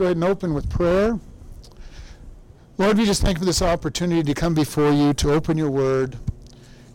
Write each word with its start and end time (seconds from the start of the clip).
go 0.00 0.06
ahead 0.06 0.16
and 0.16 0.24
open 0.24 0.54
with 0.54 0.70
prayer. 0.70 1.20
Lord, 2.78 2.96
we 2.96 3.04
just 3.04 3.20
thank 3.20 3.36
you 3.36 3.40
for 3.40 3.44
this 3.44 3.60
opportunity 3.60 4.22
to 4.22 4.32
come 4.32 4.54
before 4.54 4.90
you, 4.90 5.12
to 5.12 5.30
open 5.30 5.58
your 5.58 5.70
word. 5.70 6.16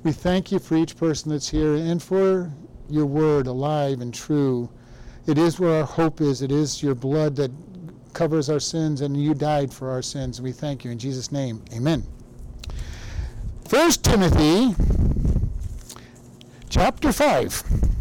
We 0.01 0.11
thank 0.11 0.51
you 0.51 0.57
for 0.57 0.75
each 0.75 0.97
person 0.97 1.29
that's 1.29 1.47
here 1.47 1.75
and 1.75 2.01
for 2.01 2.51
your 2.89 3.05
word 3.05 3.45
alive 3.45 4.01
and 4.01 4.11
true. 4.11 4.71
It 5.27 5.37
is 5.37 5.59
where 5.59 5.81
our 5.81 5.85
hope 5.85 6.19
is. 6.19 6.41
It 6.41 6.51
is 6.51 6.81
your 6.81 6.95
blood 6.95 7.35
that 7.35 7.51
covers 8.13 8.49
our 8.49 8.59
sins, 8.59 9.01
and 9.01 9.15
you 9.15 9.35
died 9.35 9.71
for 9.71 9.91
our 9.91 10.01
sins. 10.01 10.41
We 10.41 10.51
thank 10.51 10.83
you 10.83 10.89
in 10.89 10.97
Jesus' 10.97 11.31
name. 11.31 11.63
Amen. 11.75 12.01
First 13.67 14.03
Timothy 14.03 14.73
chapter 16.69 17.11
5. 17.11 17.94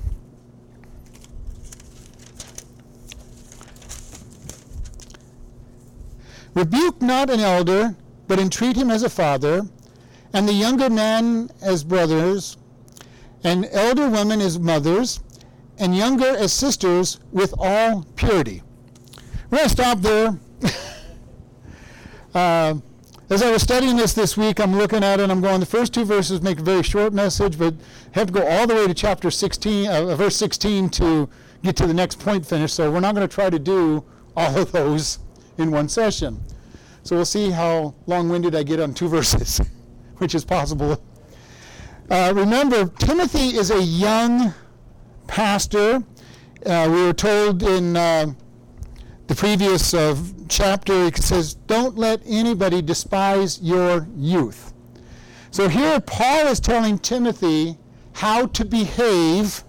Rebuke 6.55 7.03
not 7.03 7.31
an 7.31 7.41
elder, 7.41 7.97
but 8.29 8.39
entreat 8.39 8.77
him 8.77 8.91
as 8.91 9.03
a 9.03 9.11
father, 9.11 9.63
and 10.33 10.49
the 10.49 10.53
younger 10.53 10.89
man 10.89 11.51
as 11.61 11.85
brothers, 11.85 12.57
and 13.43 13.67
elder 13.73 14.09
women 14.09 14.41
as 14.41 14.59
mothers, 14.59 15.21
and 15.79 15.97
younger 15.97 16.29
as 16.37 16.53
sisters 16.53 17.19
with 17.33 17.53
all 17.59 18.05
purity. 18.17 18.63
We're 19.51 19.59
going 19.59 19.69
to 19.69 19.75
stop 19.75 20.01
there. 20.01 20.39
uh, 22.35 22.75
as 23.31 23.43
I 23.43 23.51
was 23.51 23.63
studying 23.63 23.97
this 23.97 24.13
this 24.13 24.37
week, 24.37 24.61
I'm 24.61 24.77
looking 24.77 25.03
at 25.03 25.19
it 25.19 25.31
I'm 25.31 25.41
going, 25.41 25.61
the 25.61 25.67
first 25.67 25.93
two 25.93 26.05
verses 26.05 26.41
make 26.41 26.61
a 26.61 26.63
very 26.63 26.83
short 26.83 27.13
message, 27.13 27.59
but 27.59 27.75
have 28.13 28.29
to 28.29 28.33
go 28.33 28.47
all 28.47 28.67
the 28.67 28.75
way 28.75 28.87
to 28.87 28.95
chapter 28.95 29.31
16, 29.31 29.89
uh, 29.89 30.15
verse 30.15 30.37
16 30.37 30.89
to 30.91 31.29
get 31.63 31.75
to 31.77 31.87
the 31.87 31.95
next 31.95 32.21
point 32.21 32.47
finish. 32.47 32.73
So 32.73 32.91
we're 32.91 33.01
not 33.01 33.15
going 33.15 33.27
to 33.27 33.35
try 33.35 33.51
to 33.51 33.59
do 33.59 34.05
all 34.37 34.57
of 34.59 34.73
those 34.73 35.19
in 35.59 35.71
one 35.71 35.89
session. 35.89 36.43
So 37.03 37.17
we'll 37.17 37.25
see 37.25 37.51
how 37.51 37.95
long 38.07 38.29
winded 38.29 38.55
I 38.55 38.63
get 38.63 38.81
on 38.81 38.95
two 38.95 39.09
verses, 39.17 39.61
which 40.19 40.35
is 40.35 40.45
possible. 40.45 41.03
Uh, 42.11 42.33
remember, 42.35 42.87
Timothy 42.99 43.57
is 43.57 43.71
a 43.71 43.83
young 43.83 44.53
pastor. 45.27 46.03
Uh, 46.65 46.89
we 46.91 47.03
were 47.03 47.13
told 47.13 47.63
in 47.63 47.97
uh, 47.97 48.33
the 49.27 49.35
previous 49.35 49.95
uh, 49.95 50.17
chapter, 50.49 51.07
it 51.07 51.17
says, 51.17 51.55
Don't 51.55 51.97
let 51.97 52.21
anybody 52.27 52.83
despise 52.83 53.61
your 53.63 54.07
youth. 54.17 54.73
So 55.51 55.69
here, 55.69 56.01
Paul 56.01 56.49
is 56.49 56.61
telling 56.61 56.99
Timothy 56.99 57.79
how 58.13 58.47
to 58.47 58.65
behave 58.65 59.65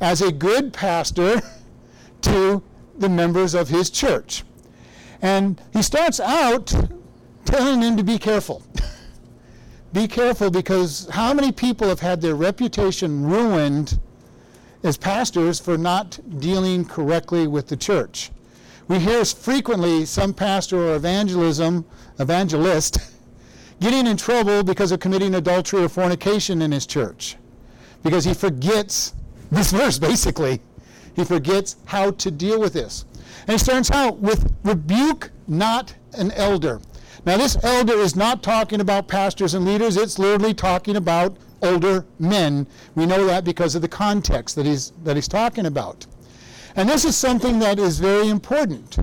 as 0.00 0.20
a 0.20 0.32
good 0.32 0.72
pastor 0.72 1.40
to 2.22 2.62
the 2.98 3.08
members 3.08 3.54
of 3.54 3.68
his 3.68 3.90
church. 3.90 4.44
And 5.22 5.60
he 5.72 5.82
starts 5.82 6.18
out 6.18 6.74
telling 7.44 7.80
him 7.80 7.96
to 7.96 8.02
be 8.02 8.18
careful. 8.18 8.62
be 9.92 10.08
careful 10.08 10.50
because 10.50 11.08
how 11.10 11.32
many 11.32 11.52
people 11.52 11.88
have 11.88 12.00
had 12.00 12.20
their 12.20 12.34
reputation 12.34 13.24
ruined 13.24 13.98
as 14.82 14.96
pastors 14.96 15.60
for 15.60 15.78
not 15.78 16.18
dealing 16.40 16.84
correctly 16.84 17.46
with 17.46 17.68
the 17.68 17.76
church? 17.76 18.32
We 18.88 18.98
hear 18.98 19.24
frequently 19.24 20.04
some 20.06 20.34
pastor 20.34 20.76
or 20.76 20.96
evangelism, 20.96 21.84
evangelist 22.18 22.98
getting 23.80 24.08
in 24.08 24.16
trouble 24.16 24.64
because 24.64 24.90
of 24.90 24.98
committing 24.98 25.36
adultery 25.36 25.84
or 25.84 25.88
fornication 25.88 26.62
in 26.62 26.72
his 26.72 26.84
church. 26.84 27.36
Because 28.02 28.24
he 28.24 28.34
forgets 28.34 29.14
this 29.52 29.70
verse, 29.70 29.98
basically. 29.98 30.60
He 31.14 31.24
forgets 31.24 31.76
how 31.84 32.10
to 32.10 32.30
deal 32.30 32.58
with 32.58 32.72
this. 32.72 33.04
And 33.46 33.52
he 33.52 33.58
starts 33.58 33.90
out 33.90 34.18
with 34.18 34.52
rebuke 34.64 35.30
not 35.48 35.94
an 36.14 36.30
elder. 36.32 36.80
Now, 37.24 37.36
this 37.36 37.56
elder 37.62 37.94
is 37.94 38.16
not 38.16 38.42
talking 38.42 38.80
about 38.80 39.06
pastors 39.06 39.54
and 39.54 39.64
leaders, 39.64 39.96
it's 39.96 40.18
literally 40.18 40.54
talking 40.54 40.96
about 40.96 41.36
older 41.62 42.04
men. 42.18 42.66
We 42.96 43.06
know 43.06 43.24
that 43.26 43.44
because 43.44 43.74
of 43.74 43.82
the 43.82 43.88
context 43.88 44.56
that 44.56 44.66
he's, 44.66 44.92
that 45.04 45.16
he's 45.16 45.28
talking 45.28 45.66
about. 45.66 46.06
And 46.74 46.88
this 46.88 47.04
is 47.04 47.16
something 47.16 47.58
that 47.60 47.78
is 47.78 47.98
very 48.00 48.28
important. 48.28 48.98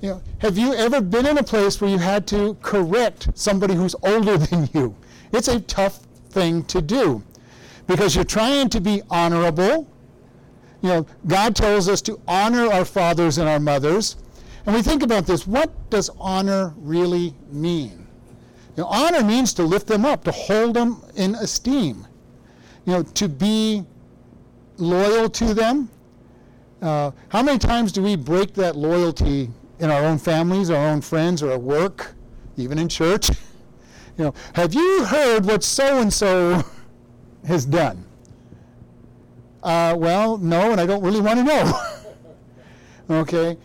You 0.00 0.10
know, 0.10 0.22
have 0.38 0.56
you 0.56 0.74
ever 0.74 1.00
been 1.00 1.26
in 1.26 1.38
a 1.38 1.42
place 1.42 1.80
where 1.80 1.90
you 1.90 1.98
had 1.98 2.26
to 2.28 2.54
correct 2.62 3.28
somebody 3.34 3.74
who's 3.74 3.96
older 4.02 4.38
than 4.46 4.68
you? 4.72 4.94
It's 5.32 5.48
a 5.48 5.60
tough 5.60 6.00
thing 6.30 6.64
to 6.64 6.80
do 6.80 7.22
because 7.86 8.14
you're 8.14 8.24
trying 8.24 8.68
to 8.70 8.80
be 8.80 9.02
honorable 9.10 9.89
you 10.82 10.88
know, 10.88 11.06
God 11.26 11.54
tells 11.54 11.88
us 11.88 12.00
to 12.02 12.20
honor 12.26 12.66
our 12.72 12.84
fathers 12.84 13.38
and 13.38 13.48
our 13.48 13.60
mothers. 13.60 14.16
And 14.66 14.74
we 14.74 14.82
think 14.82 15.02
about 15.02 15.26
this 15.26 15.46
what 15.46 15.90
does 15.90 16.10
honor 16.18 16.74
really 16.76 17.34
mean? 17.50 18.06
You 18.76 18.84
know, 18.84 18.86
honor 18.86 19.22
means 19.22 19.52
to 19.54 19.62
lift 19.62 19.86
them 19.86 20.04
up, 20.04 20.24
to 20.24 20.32
hold 20.32 20.74
them 20.74 21.02
in 21.16 21.34
esteem, 21.34 22.06
you 22.86 22.92
know, 22.92 23.02
to 23.02 23.28
be 23.28 23.84
loyal 24.78 25.28
to 25.30 25.54
them. 25.54 25.90
Uh, 26.80 27.10
how 27.28 27.42
many 27.42 27.58
times 27.58 27.92
do 27.92 28.02
we 28.02 28.16
break 28.16 28.54
that 28.54 28.76
loyalty 28.76 29.50
in 29.80 29.90
our 29.90 30.02
own 30.04 30.18
families, 30.18 30.70
our 30.70 30.88
own 30.88 31.00
friends, 31.00 31.42
or 31.42 31.50
at 31.52 31.60
work, 31.60 32.14
even 32.56 32.78
in 32.78 32.88
church? 32.88 33.28
you 34.16 34.24
know, 34.24 34.34
have 34.54 34.72
you 34.72 35.04
heard 35.04 35.44
what 35.44 35.62
so 35.62 36.00
and 36.00 36.12
so 36.12 36.64
has 37.44 37.66
done? 37.66 38.06
Uh, 39.62 39.94
well, 39.98 40.38
no, 40.38 40.72
and 40.72 40.80
I 40.80 40.86
don't 40.86 41.02
really 41.02 41.20
want 41.20 41.38
to 41.38 41.44
know. 41.44 41.80
okay? 43.20 43.58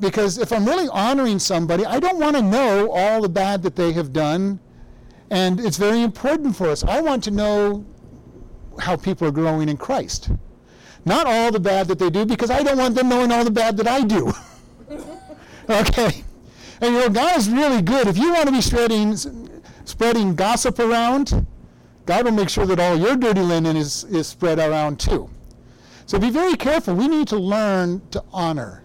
Because 0.00 0.38
if 0.38 0.52
I'm 0.52 0.64
really 0.64 0.88
honoring 0.88 1.38
somebody, 1.38 1.84
I 1.84 2.00
don't 2.00 2.18
want 2.18 2.36
to 2.36 2.42
know 2.42 2.90
all 2.90 3.20
the 3.20 3.28
bad 3.28 3.62
that 3.62 3.76
they 3.76 3.92
have 3.92 4.12
done. 4.12 4.60
And 5.30 5.60
it's 5.60 5.76
very 5.76 6.02
important 6.02 6.54
for 6.56 6.68
us. 6.68 6.84
I 6.84 7.00
want 7.00 7.24
to 7.24 7.30
know 7.30 7.84
how 8.78 8.96
people 8.96 9.26
are 9.26 9.32
growing 9.32 9.68
in 9.68 9.76
Christ. 9.76 10.30
Not 11.04 11.26
all 11.26 11.50
the 11.50 11.60
bad 11.60 11.88
that 11.88 11.98
they 11.98 12.10
do, 12.10 12.24
because 12.24 12.50
I 12.50 12.62
don't 12.62 12.78
want 12.78 12.94
them 12.94 13.08
knowing 13.08 13.32
all 13.32 13.44
the 13.44 13.50
bad 13.50 13.76
that 13.78 13.88
I 13.88 14.02
do. 14.02 14.32
okay? 15.70 16.24
And 16.80 16.94
you 16.94 17.00
know, 17.00 17.08
God 17.08 17.38
is 17.38 17.48
really 17.48 17.82
good. 17.82 18.06
If 18.06 18.18
you 18.18 18.32
want 18.32 18.46
to 18.46 18.52
be 18.52 18.60
spreading, 18.60 19.16
spreading 19.84 20.34
gossip 20.34 20.78
around, 20.78 21.46
God 22.06 22.24
will 22.24 22.32
make 22.32 22.48
sure 22.48 22.66
that 22.66 22.80
all 22.80 22.96
your 22.96 23.16
dirty 23.16 23.40
linen 23.40 23.76
is, 23.76 24.04
is 24.04 24.26
spread 24.26 24.58
around 24.58 24.98
too. 24.98 25.30
So 26.06 26.18
be 26.18 26.30
very 26.30 26.56
careful. 26.56 26.94
We 26.94 27.08
need 27.08 27.28
to 27.28 27.38
learn 27.38 28.02
to 28.10 28.24
honor, 28.32 28.82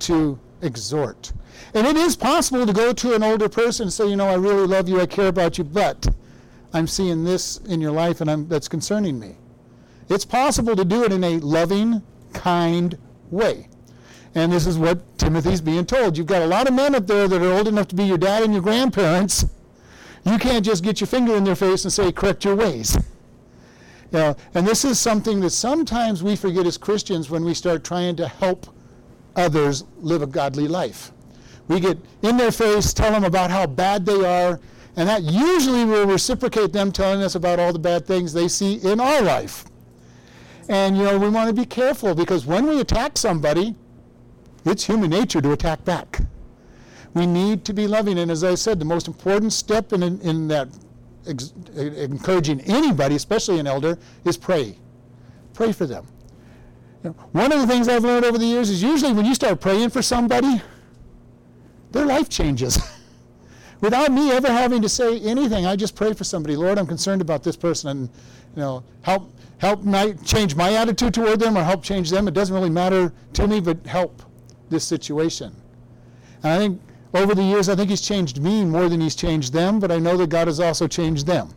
to 0.00 0.38
exhort. 0.62 1.32
And 1.74 1.86
it 1.86 1.96
is 1.96 2.16
possible 2.16 2.66
to 2.66 2.72
go 2.72 2.92
to 2.92 3.14
an 3.14 3.22
older 3.22 3.48
person 3.48 3.84
and 3.84 3.92
say, 3.92 4.08
you 4.08 4.16
know, 4.16 4.28
I 4.28 4.34
really 4.34 4.66
love 4.66 4.88
you, 4.88 5.00
I 5.00 5.06
care 5.06 5.28
about 5.28 5.58
you, 5.58 5.64
but 5.64 6.08
I'm 6.72 6.86
seeing 6.86 7.24
this 7.24 7.58
in 7.58 7.80
your 7.80 7.92
life 7.92 8.20
and 8.20 8.30
I'm, 8.30 8.48
that's 8.48 8.68
concerning 8.68 9.18
me. 9.18 9.36
It's 10.08 10.24
possible 10.24 10.76
to 10.76 10.84
do 10.84 11.04
it 11.04 11.12
in 11.12 11.22
a 11.22 11.38
loving, 11.38 12.02
kind 12.32 12.96
way. 13.30 13.68
And 14.34 14.52
this 14.52 14.66
is 14.66 14.78
what 14.78 15.18
Timothy's 15.18 15.60
being 15.60 15.86
told. 15.86 16.16
You've 16.16 16.26
got 16.26 16.42
a 16.42 16.46
lot 16.46 16.68
of 16.68 16.74
men 16.74 16.94
up 16.94 17.06
there 17.06 17.26
that 17.26 17.42
are 17.42 17.52
old 17.52 17.66
enough 17.66 17.88
to 17.88 17.96
be 17.96 18.04
your 18.04 18.18
dad 18.18 18.44
and 18.44 18.52
your 18.52 18.62
grandparents 18.62 19.44
you 20.24 20.38
can't 20.38 20.64
just 20.64 20.84
get 20.84 21.00
your 21.00 21.08
finger 21.08 21.34
in 21.34 21.44
their 21.44 21.56
face 21.56 21.84
and 21.84 21.92
say, 21.92 22.12
correct 22.12 22.44
your 22.44 22.56
ways. 22.56 22.96
You 24.12 24.18
know, 24.18 24.36
and 24.54 24.66
this 24.66 24.84
is 24.84 24.98
something 24.98 25.40
that 25.40 25.50
sometimes 25.50 26.22
we 26.22 26.36
forget 26.36 26.66
as 26.66 26.76
Christians 26.76 27.30
when 27.30 27.44
we 27.44 27.54
start 27.54 27.84
trying 27.84 28.16
to 28.16 28.28
help 28.28 28.66
others 29.36 29.84
live 29.98 30.22
a 30.22 30.26
godly 30.26 30.68
life. 30.68 31.12
We 31.68 31.78
get 31.78 31.98
in 32.22 32.36
their 32.36 32.50
face, 32.50 32.92
tell 32.92 33.12
them 33.12 33.24
about 33.24 33.50
how 33.50 33.66
bad 33.66 34.04
they 34.04 34.24
are, 34.24 34.60
and 34.96 35.08
that 35.08 35.22
usually 35.22 35.84
will 35.84 36.06
reciprocate 36.06 36.72
them 36.72 36.90
telling 36.90 37.22
us 37.22 37.36
about 37.36 37.60
all 37.60 37.72
the 37.72 37.78
bad 37.78 38.06
things 38.06 38.32
they 38.32 38.48
see 38.48 38.74
in 38.82 38.98
our 39.00 39.22
life. 39.22 39.64
And 40.68 40.96
you 40.96 41.04
know, 41.04 41.18
we 41.18 41.28
want 41.28 41.48
to 41.48 41.54
be 41.54 41.64
careful 41.64 42.14
because 42.14 42.44
when 42.44 42.66
we 42.66 42.80
attack 42.80 43.16
somebody, 43.16 43.76
it's 44.64 44.84
human 44.84 45.10
nature 45.10 45.40
to 45.40 45.52
attack 45.52 45.84
back. 45.84 46.20
We 47.14 47.26
need 47.26 47.64
to 47.64 47.72
be 47.72 47.86
loving. 47.86 48.18
And 48.18 48.30
as 48.30 48.44
I 48.44 48.54
said, 48.54 48.78
the 48.78 48.84
most 48.84 49.08
important 49.08 49.52
step 49.52 49.92
in, 49.92 50.02
in, 50.02 50.20
in 50.20 50.48
that 50.48 50.68
ex- 51.26 51.52
encouraging 51.74 52.60
anybody, 52.62 53.16
especially 53.16 53.58
an 53.58 53.66
elder, 53.66 53.98
is 54.24 54.36
pray. 54.36 54.76
Pray 55.54 55.72
for 55.72 55.86
them. 55.86 56.06
You 57.02 57.10
know, 57.10 57.16
one 57.32 57.52
of 57.52 57.60
the 57.60 57.66
things 57.66 57.88
I've 57.88 58.04
learned 58.04 58.24
over 58.24 58.38
the 58.38 58.44
years 58.44 58.70
is 58.70 58.82
usually 58.82 59.12
when 59.12 59.24
you 59.24 59.34
start 59.34 59.60
praying 59.60 59.90
for 59.90 60.02
somebody, 60.02 60.60
their 61.90 62.06
life 62.06 62.28
changes. 62.28 62.78
Without 63.80 64.12
me 64.12 64.30
ever 64.30 64.48
having 64.48 64.82
to 64.82 64.88
say 64.88 65.18
anything, 65.20 65.64
I 65.64 65.74
just 65.74 65.96
pray 65.96 66.12
for 66.12 66.24
somebody. 66.24 66.54
Lord, 66.54 66.78
I'm 66.78 66.86
concerned 66.86 67.22
about 67.22 67.42
this 67.42 67.56
person, 67.56 67.88
and 67.88 68.00
you 68.54 68.62
know, 68.62 68.84
help 69.02 69.32
help 69.58 69.82
my, 69.82 70.12
change 70.24 70.54
my 70.54 70.74
attitude 70.74 71.14
toward 71.14 71.40
them, 71.40 71.56
or 71.56 71.62
help 71.62 71.82
change 71.82 72.10
them. 72.10 72.28
It 72.28 72.34
doesn't 72.34 72.54
really 72.54 72.70
matter 72.70 73.12
to 73.34 73.48
me, 73.48 73.60
but 73.60 73.84
help 73.86 74.22
this 74.68 74.84
situation. 74.84 75.54
And 76.42 76.52
I 76.52 76.58
think 76.58 76.80
over 77.12 77.34
the 77.34 77.42
years, 77.42 77.68
I 77.68 77.74
think 77.74 77.90
he's 77.90 78.00
changed 78.00 78.40
me 78.40 78.64
more 78.64 78.88
than 78.88 79.00
he's 79.00 79.16
changed 79.16 79.52
them, 79.52 79.80
but 79.80 79.90
I 79.90 79.98
know 79.98 80.16
that 80.16 80.28
God 80.28 80.46
has 80.46 80.60
also 80.60 80.86
changed 80.86 81.26
them. 81.26 81.52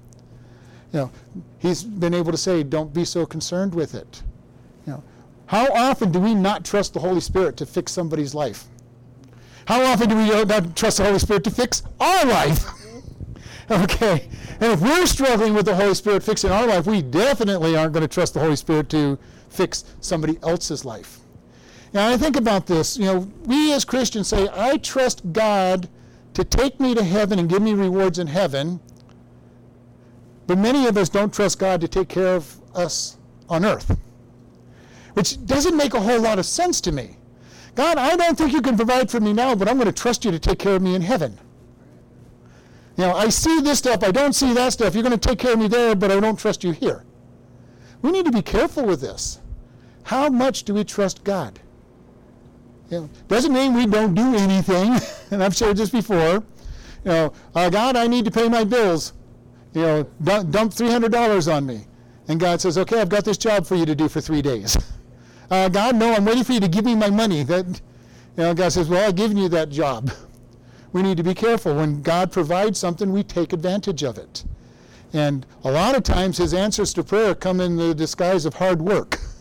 You 0.92 1.00
know, 1.00 1.12
he's 1.60 1.84
been 1.84 2.14
able 2.14 2.32
to 2.32 2.38
say, 2.38 2.64
don't 2.64 2.94
be 2.94 3.06
so 3.06 3.26
concerned 3.26 3.74
with 3.74 3.96
it. 3.96 4.24
You 4.86 4.94
know, 4.94 5.04
how 5.48 5.68
often 5.74 6.12
do 6.12 6.20
we 6.20 6.34
not 6.34 6.66
trust 6.66 6.94
the 6.94 7.00
Holy 7.00 7.22
Spirit 7.22 7.58
to 7.58 7.66
fix 7.66 7.92
somebody's 7.92 8.34
life? 8.34 8.66
How 9.66 9.82
often 9.84 10.10
do 10.10 10.16
we 10.16 10.30
not 10.30 10.76
trust 10.76 10.98
the 10.98 11.06
Holy 11.06 11.20
Spirit 11.20 11.44
to 11.46 11.52
fix 11.52 11.84
our 12.00 12.26
life? 12.26 12.66
okay. 13.72 14.28
And 14.60 14.74
if 14.74 14.82
we're 14.82 15.06
struggling 15.06 15.54
with 15.54 15.66
the 15.66 15.76
Holy 15.76 15.96
Spirit 15.96 16.24
fixing 16.24 16.52
our 16.52 16.68
life, 16.68 16.86
we 16.86 17.02
definitely 17.02 17.76
aren't 17.76 17.94
going 17.94 18.02
to 18.02 18.14
trust 18.14 18.34
the 18.34 18.40
Holy 18.40 18.56
Spirit 18.56 18.90
to 18.90 19.18
fix 19.50 19.86
somebody 20.02 20.38
else's 20.44 20.84
life. 20.84 21.20
Now, 21.94 22.10
I 22.10 22.18
think 22.18 22.36
about 22.36 22.66
this. 22.66 22.98
You 22.98 23.06
know, 23.06 23.32
we 23.46 23.72
as 23.72 23.86
Christians 23.86 24.28
say, 24.28 24.50
I 24.52 24.78
trust 24.78 25.22
God 25.32 25.88
to 26.34 26.44
take 26.44 26.80
me 26.80 26.96
to 26.96 27.04
heaven 27.04 27.38
and 27.38 27.48
give 27.48 27.62
me 27.62 27.74
rewards 27.74 28.18
in 28.18 28.28
heaven. 28.28 28.80
But 30.48 30.58
many 30.58 30.88
of 30.88 30.98
us 30.98 31.08
don't 31.10 31.34
trust 31.34 31.60
God 31.60 31.80
to 31.82 31.88
take 31.88 32.10
care 32.10 32.36
of 32.36 32.60
us 32.76 33.18
on 33.48 33.64
earth, 33.64 33.96
which 35.14 35.46
doesn't 35.46 35.78
make 35.78 35.94
a 35.94 36.00
whole 36.00 36.20
lot 36.20 36.40
of 36.40 36.46
sense 36.46 36.82
to 36.82 36.92
me. 36.92 37.18
God, 37.76 37.98
I 37.98 38.16
don't 38.16 38.38
think 38.38 38.52
you 38.52 38.62
can 38.62 38.76
provide 38.76 39.10
for 39.10 39.20
me 39.20 39.32
now, 39.32 39.56
but 39.56 39.68
I'm 39.68 39.78
going 39.78 39.86
to 39.86 39.92
trust 39.92 40.26
you 40.26 40.32
to 40.32 40.40
take 40.40 40.60
care 40.60 40.76
of 40.76 40.82
me 40.82 40.96
in 40.96 41.02
heaven. 41.02 41.40
You 42.98 43.06
know, 43.06 43.14
I 43.16 43.30
see 43.30 43.62
this 43.62 43.80
stuff, 43.80 44.04
I 44.04 44.12
don't 44.12 44.34
see 44.34 44.54
that 44.54 44.74
stuff. 44.74 44.94
You're 44.94 45.04
going 45.04 45.18
to 45.18 45.30
take 45.30 45.40
care 45.40 45.54
of 45.54 45.60
me 45.60 45.68
there, 45.68 45.96
but 45.96 46.12
I 46.12 46.20
don't 46.20 46.38
trust 46.38 46.64
you 46.64 46.72
here. 46.72 47.04
We 48.02 48.12
need 48.12 48.26
to 48.26 48.32
be 48.32 48.42
careful 48.42 48.86
with 48.86 49.02
this. 49.02 49.40
How 50.04 50.30
much 50.30 50.64
do 50.64 50.74
we 50.74 50.84
trust 50.84 51.24
God? 51.24 51.60
You 52.94 53.00
know, 53.00 53.10
doesn't 53.28 53.52
mean 53.52 53.74
we 53.74 53.88
don't 53.88 54.14
do 54.14 54.36
anything, 54.36 54.96
and 55.32 55.44
I've 55.44 55.56
shared 55.56 55.78
this 55.78 55.90
before. 55.90 56.44
You 57.04 57.12
know, 57.12 57.34
uh, 57.56 57.68
God, 57.72 57.96
I 57.96 58.06
need 58.06 58.24
to 58.26 58.32
pay 58.32 58.48
my 58.48 58.64
bills. 58.64 59.14
You 59.74 59.82
know, 59.82 60.04
dump, 60.22 60.52
dump 60.52 60.74
$300 60.74 61.52
on 61.52 61.66
me. 61.66 61.88
And 62.28 62.40
God 62.40 62.62
says, 62.62 62.78
okay, 62.78 63.02
I've 63.02 63.10
got 63.10 63.26
this 63.26 63.40
job 63.40 63.66
for 63.66 63.76
you 63.76 63.88
to 63.88 63.96
do 63.96 64.08
for 64.08 64.22
three 64.22 64.42
days. 64.42 64.78
Uh, 65.52 65.70
God, 65.70 65.98
no, 65.98 66.12
I'm 66.12 66.26
waiting 66.26 66.44
for 66.44 66.54
you 66.54 66.60
to 66.62 66.70
give 66.70 66.84
me 66.84 66.96
my 66.96 67.12
money. 67.12 67.44
That, 67.44 67.68
you 67.68 67.82
know, 68.38 68.54
God 68.56 68.70
says, 68.70 68.90
well, 68.90 69.08
I've 69.08 69.16
given 69.16 69.38
you 69.38 69.50
that 69.50 69.70
job. 69.70 70.10
We 70.94 71.04
need 71.04 71.18
to 71.18 71.24
be 71.24 71.36
careful. 71.36 71.76
When 71.76 72.02
God 72.02 72.32
provides 72.32 72.80
something, 72.80 73.12
we 73.12 73.22
take 73.22 73.54
advantage 73.54 74.04
of 74.04 74.18
it. 74.18 74.46
And 75.12 75.46
a 75.64 75.70
lot 75.70 75.96
of 75.96 76.02
times 76.02 76.38
his 76.38 76.56
answers 76.56 76.92
to 76.94 77.04
prayer 77.04 77.36
come 77.36 77.60
in 77.60 77.76
the 77.76 77.94
disguise 77.94 78.46
of 78.46 78.56
hard 78.56 78.82
work. 78.82 79.20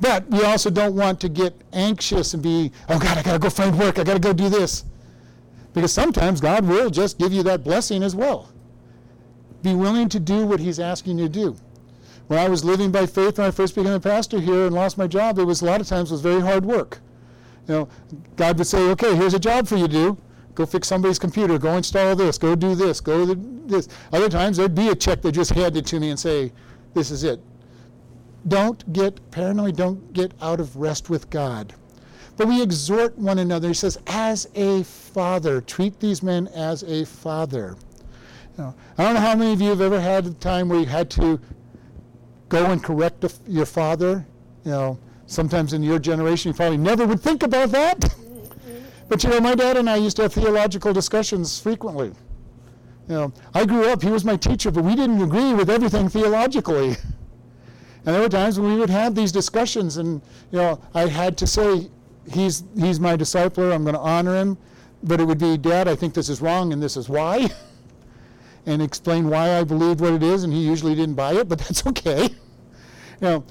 But 0.00 0.28
we 0.30 0.44
also 0.44 0.70
don't 0.70 0.94
want 0.94 1.20
to 1.20 1.28
get 1.28 1.54
anxious 1.72 2.34
and 2.34 2.42
be, 2.42 2.72
oh 2.88 2.98
God, 2.98 3.18
I 3.18 3.22
got 3.22 3.32
to 3.32 3.38
go 3.38 3.50
find 3.50 3.78
work. 3.78 3.98
I 3.98 4.04
got 4.04 4.14
to 4.14 4.20
go 4.20 4.32
do 4.32 4.48
this. 4.48 4.84
Because 5.74 5.92
sometimes 5.92 6.40
God 6.40 6.66
will 6.66 6.90
just 6.90 7.18
give 7.18 7.32
you 7.32 7.42
that 7.44 7.64
blessing 7.64 8.02
as 8.02 8.14
well. 8.14 8.50
Be 9.62 9.74
willing 9.74 10.08
to 10.10 10.20
do 10.20 10.46
what 10.46 10.60
he's 10.60 10.78
asking 10.78 11.18
you 11.18 11.26
to 11.26 11.32
do 11.32 11.56
when 12.28 12.38
I 12.38 12.48
was 12.48 12.64
living 12.64 12.92
by 12.92 13.06
faith 13.06 13.38
when 13.38 13.46
I 13.46 13.50
first 13.50 13.74
became 13.74 13.92
a 13.92 14.00
pastor 14.00 14.38
here 14.38 14.66
and 14.66 14.74
lost 14.74 14.96
my 14.96 15.06
job, 15.06 15.38
it 15.38 15.44
was 15.44 15.62
a 15.62 15.64
lot 15.64 15.80
of 15.80 15.88
times 15.88 16.10
was 16.10 16.20
very 16.20 16.40
hard 16.40 16.64
work. 16.64 17.00
You 17.66 17.74
know, 17.74 17.88
God 18.36 18.58
would 18.58 18.66
say, 18.66 18.90
"Okay, 18.90 19.16
here's 19.16 19.34
a 19.34 19.38
job 19.38 19.66
for 19.66 19.76
you 19.76 19.88
to 19.88 19.92
do. 19.92 20.18
Go 20.54 20.66
fix 20.66 20.88
somebody's 20.88 21.18
computer. 21.18 21.58
Go 21.58 21.76
install 21.76 22.14
this. 22.16 22.36
Go 22.38 22.54
do 22.54 22.74
this. 22.74 23.00
Go 23.00 23.34
this." 23.34 23.88
Other 24.12 24.28
times 24.28 24.58
there'd 24.58 24.74
be 24.74 24.88
a 24.88 24.94
check 24.94 25.22
that 25.22 25.32
just 25.32 25.52
handed 25.52 25.86
to 25.86 26.00
me 26.00 26.10
and 26.10 26.20
say, 26.20 26.52
"This 26.94 27.10
is 27.10 27.24
it." 27.24 27.40
Don't 28.46 28.92
get 28.92 29.30
paranoid. 29.30 29.76
Don't 29.76 30.12
get 30.12 30.32
out 30.40 30.60
of 30.60 30.76
rest 30.76 31.10
with 31.10 31.28
God. 31.30 31.74
But 32.36 32.46
we 32.46 32.62
exhort 32.62 33.18
one 33.18 33.38
another. 33.40 33.68
He 33.68 33.74
says, 33.74 33.98
"As 34.06 34.48
a 34.54 34.84
father, 34.84 35.60
treat 35.60 35.98
these 35.98 36.22
men 36.22 36.46
as 36.48 36.84
a 36.84 37.04
father." 37.04 37.76
You 38.56 38.64
know, 38.64 38.74
I 38.96 39.04
don't 39.04 39.14
know 39.14 39.20
how 39.20 39.34
many 39.34 39.52
of 39.52 39.60
you 39.60 39.70
have 39.70 39.80
ever 39.80 40.00
had 40.00 40.26
a 40.26 40.30
time 40.34 40.68
where 40.68 40.78
you 40.78 40.86
had 40.86 41.10
to 41.10 41.40
go 42.48 42.66
and 42.66 42.82
correct 42.82 43.24
your 43.46 43.66
father. 43.66 44.24
You 44.64 44.70
know, 44.70 44.98
sometimes 45.26 45.72
in 45.72 45.82
your 45.82 45.98
generation, 45.98 46.50
you 46.50 46.54
probably 46.54 46.78
never 46.78 47.06
would 47.06 47.20
think 47.20 47.42
about 47.42 47.70
that. 47.70 48.14
but 49.08 49.24
you 49.24 49.30
know, 49.30 49.40
my 49.40 49.56
dad 49.56 49.76
and 49.76 49.90
I 49.90 49.96
used 49.96 50.16
to 50.16 50.22
have 50.22 50.32
theological 50.32 50.92
discussions 50.92 51.60
frequently. 51.60 52.12
You 53.08 53.14
know, 53.14 53.32
I 53.54 53.64
grew 53.64 53.88
up, 53.88 54.02
he 54.02 54.10
was 54.10 54.24
my 54.24 54.36
teacher, 54.36 54.70
but 54.70 54.84
we 54.84 54.94
didn't 54.94 55.22
agree 55.22 55.54
with 55.54 55.70
everything 55.70 56.08
theologically. 56.08 56.96
And 58.08 58.14
there 58.14 58.22
were 58.22 58.30
times 58.30 58.58
when 58.58 58.72
we 58.72 58.80
would 58.80 58.88
have 58.88 59.14
these 59.14 59.30
discussions, 59.30 59.98
and 59.98 60.22
you 60.50 60.56
know, 60.56 60.80
I 60.94 61.08
had 61.08 61.36
to 61.36 61.46
say, 61.46 61.90
he's 62.32 62.64
he's 62.74 62.98
my 62.98 63.18
discipler. 63.18 63.70
I'm 63.70 63.82
going 63.84 63.96
to 63.96 64.00
honor 64.00 64.34
him, 64.34 64.56
but 65.02 65.20
it 65.20 65.24
would 65.26 65.36
be, 65.36 65.58
Dad, 65.58 65.88
I 65.88 65.94
think 65.94 66.14
this 66.14 66.30
is 66.30 66.40
wrong, 66.40 66.72
and 66.72 66.82
this 66.82 66.96
is 66.96 67.10
why. 67.10 67.50
and 68.66 68.80
explain 68.80 69.28
why 69.28 69.58
I 69.58 69.62
believed 69.62 70.00
what 70.00 70.14
it 70.14 70.22
is, 70.22 70.44
and 70.44 70.50
he 70.50 70.60
usually 70.60 70.94
didn't 70.94 71.16
buy 71.16 71.34
it, 71.34 71.50
but 71.50 71.58
that's 71.68 71.86
okay. 71.86 72.22
you 72.22 72.30
know, 73.20 73.44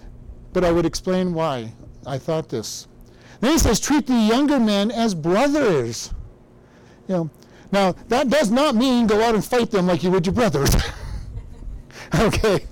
but 0.54 0.64
I 0.64 0.72
would 0.72 0.88
explain 0.88 1.36
why 1.36 1.72
I 2.08 2.18
thought 2.18 2.50
this. 2.50 2.88
Then 3.42 3.52
he 3.52 3.60
says, 3.60 3.80
treat 3.80 4.08
the 4.08 4.16
younger 4.16 4.60
men 4.60 4.90
as 4.90 5.14
brothers. 5.14 6.12
You 7.08 7.14
know, 7.14 7.30
now 7.72 7.92
that 8.08 8.32
does 8.32 8.50
not 8.50 8.74
mean 8.74 9.06
go 9.06 9.22
out 9.22 9.36
and 9.36 9.46
fight 9.46 9.70
them 9.70 9.86
like 9.86 10.02
you 10.02 10.10
would 10.10 10.26
your 10.26 10.34
brothers. 10.34 10.76
okay. 12.20 12.66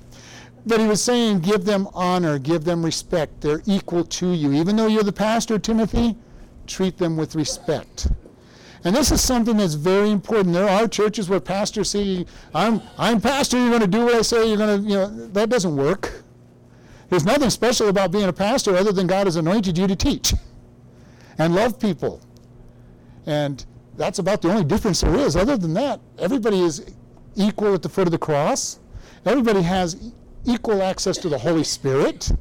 But 0.66 0.80
he 0.80 0.88
was 0.88 1.04
saying, 1.04 1.42
give 1.42 1.64
them 1.64 1.88
honor, 1.94 2.40
give 2.40 2.64
them 2.64 2.84
respect. 2.84 3.42
They're 3.42 3.62
equal 3.66 4.04
to 4.04 4.32
you. 4.32 4.54
Even 4.54 4.76
though 4.76 4.88
you're 4.88 5.04
the 5.04 5.14
pastor, 5.14 5.60
Timothy, 5.60 6.16
treat 6.66 6.98
them 6.98 7.18
with 7.18 7.36
respect. 7.36 8.08
And 8.84 8.96
this 8.96 9.12
is 9.12 9.22
something 9.22 9.58
that's 9.58 9.76
very 9.76 10.10
important. 10.10 10.54
There 10.54 10.70
are 10.70 10.88
churches 10.88 11.30
where 11.30 11.40
pastors 11.40 11.90
say, 11.90 12.26
I'm, 12.54 12.82
I'm 12.98 13.22
pastor, 13.22 13.58
you're 13.58 13.70
going 13.70 13.82
to 13.82 13.88
do 13.88 14.06
what 14.06 14.16
I 14.16 14.22
say, 14.22 14.48
you're 14.48 14.58
going 14.58 14.84
to, 14.84 14.90
you 14.90 14.96
know, 14.96 15.28
that 15.28 15.50
doesn't 15.50 15.76
work. 15.76 16.24
There's 17.10 17.26
nothing 17.26 17.50
special 17.50 17.90
about 17.90 18.12
being 18.12 18.26
a 18.26 18.34
pastor 18.34 18.76
other 18.76 18.92
than 18.92 19.08
God 19.08 19.28
has 19.28 19.36
anointed 19.36 19.78
you 19.78 19.88
to 19.88 19.96
teach 19.96 20.34
and 21.38 21.54
love 21.54 21.80
people. 21.80 22.22
And 23.26 23.64
that's 23.98 24.20
about 24.20 24.42
the 24.42 24.50
only 24.50 24.64
difference 24.64 25.02
there 25.02 25.16
is. 25.16 25.36
Other 25.36 25.58
than 25.58 25.74
that, 25.76 26.00
everybody 26.18 26.62
is 26.62 26.86
equal 27.36 27.74
at 27.74 27.82
the 27.82 27.90
foot 27.90 28.08
of 28.08 28.12
the 28.12 28.18
cross. 28.18 28.80
Everybody 29.26 29.62
has 29.62 30.12
equal 30.46 30.82
access 30.82 31.18
to 31.18 31.30
the 31.30 31.38
Holy 31.38 31.64
Spirit. 31.64 32.32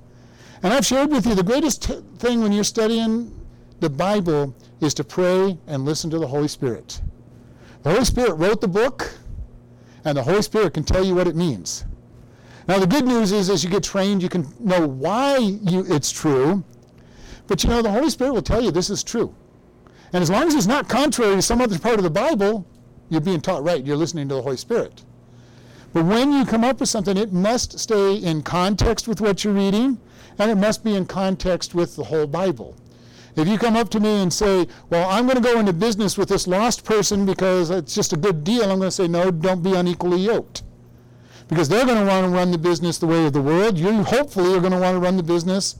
And 0.63 0.73
I've 0.73 0.87
shared 0.87 1.11
with 1.11 1.27
you 1.27 1.35
the 1.35 1.43
greatest 1.43 1.83
t- 1.83 2.01
thing 2.19 2.41
when 2.43 2.53
you're 2.53 2.65
studying 2.65 3.35
the 3.81 3.91
Bible 3.91 4.55
is 4.81 4.95
to 4.95 5.05
pray 5.05 5.59
and 5.67 5.85
listen 5.85 6.11
to 6.11 6.19
the 6.19 6.27
Holy 6.27 6.49
Spirit. 6.49 7.01
The 7.83 7.91
Holy 7.91 8.05
Spirit 8.05 8.35
wrote 8.35 8.61
the 8.61 8.69
book, 8.69 9.19
and 10.05 10.17
the 10.17 10.23
Holy 10.23 10.43
Spirit 10.43 10.75
can 10.75 10.85
tell 10.85 11.05
you 11.05 11.15
what 11.15 11.27
it 11.27 11.37
means. 11.37 11.85
Now, 12.67 12.79
the 12.79 12.87
good 12.87 13.05
news 13.05 13.31
is, 13.33 13.51
as 13.51 13.63
you 13.63 13.69
get 13.69 13.83
trained, 13.83 14.23
you 14.23 14.31
can 14.31 14.47
know 14.59 14.87
why 14.87 15.37
you, 15.37 15.85
it's 15.87 16.11
true. 16.11 16.65
But 17.47 17.63
you 17.63 17.69
know, 17.69 17.83
the 17.83 17.91
Holy 17.91 18.09
Spirit 18.09 18.33
will 18.33 18.43
tell 18.43 18.63
you 18.63 18.71
this 18.71 18.89
is 18.89 19.03
true. 19.03 19.35
And 20.15 20.23
as 20.23 20.31
long 20.31 20.47
as 20.47 20.55
it's 20.55 20.67
not 20.67 20.89
contrary 20.89 21.35
to 21.35 21.43
some 21.43 21.61
other 21.61 21.79
part 21.79 21.97
of 21.97 22.05
the 22.05 22.11
Bible, 22.11 22.67
you're 23.11 23.21
being 23.21 23.41
taught 23.41 23.63
right. 23.65 23.85
You're 23.85 23.97
listening 23.97 24.29
to 24.31 24.37
the 24.37 24.43
Holy 24.43 24.57
Spirit. 24.57 25.05
But 25.95 26.07
when 26.07 26.33
you 26.33 26.45
come 26.45 26.65
up 26.65 26.81
with 26.81 26.89
something, 26.89 27.17
it 27.17 27.33
must 27.33 27.79
stay 27.79 28.17
in 28.17 28.43
context 28.43 29.07
with 29.07 29.21
what 29.21 29.45
you're 29.45 29.55
reading, 29.55 30.01
and 30.39 30.51
it 30.51 30.57
must 30.57 30.83
be 30.83 30.97
in 30.97 31.07
context 31.07 31.73
with 31.73 31.95
the 31.95 32.03
whole 32.03 32.27
Bible. 32.27 32.75
If 33.37 33.47
you 33.47 33.59
come 33.59 33.77
up 33.77 33.91
to 33.91 34.01
me 34.01 34.21
and 34.21 34.33
say, 34.33 34.67
Well, 34.91 35.09
I'm 35.09 35.25
going 35.25 35.37
to 35.37 35.43
go 35.43 35.61
into 35.61 35.73
business 35.73 36.19
with 36.19 36.29
this 36.29 36.49
lost 36.49 36.85
person 36.85 37.25
because 37.25 37.71
it's 37.71 37.95
just 37.95 38.13
a 38.13 38.17
good 38.17 38.43
deal, 38.43 38.65
I'm 38.65 38.79
going 38.79 38.89
to 38.89 38.91
say, 38.91 39.07
No, 39.07 39.31
don't 39.31 39.63
be 39.63 39.75
unequally 39.75 40.19
yoked. 40.19 40.65
Because 41.47 41.69
they're 41.69 41.87
going 41.87 41.99
to 41.99 42.07
want 42.07 42.25
to 42.25 42.31
run 42.31 42.51
the 42.51 42.59
business 42.59 42.99
the 42.99 43.07
way 43.07 43.27
of 43.27 43.33
the 43.33 43.43
world. 43.43 43.79
You 43.79 44.03
hopefully 44.03 44.57
are 44.57 44.61
going 44.61 44.73
to 44.73 44.81
want 44.81 44.97
to 44.97 45.01
run 45.01 45.17
the 45.17 45.23
business 45.23 45.77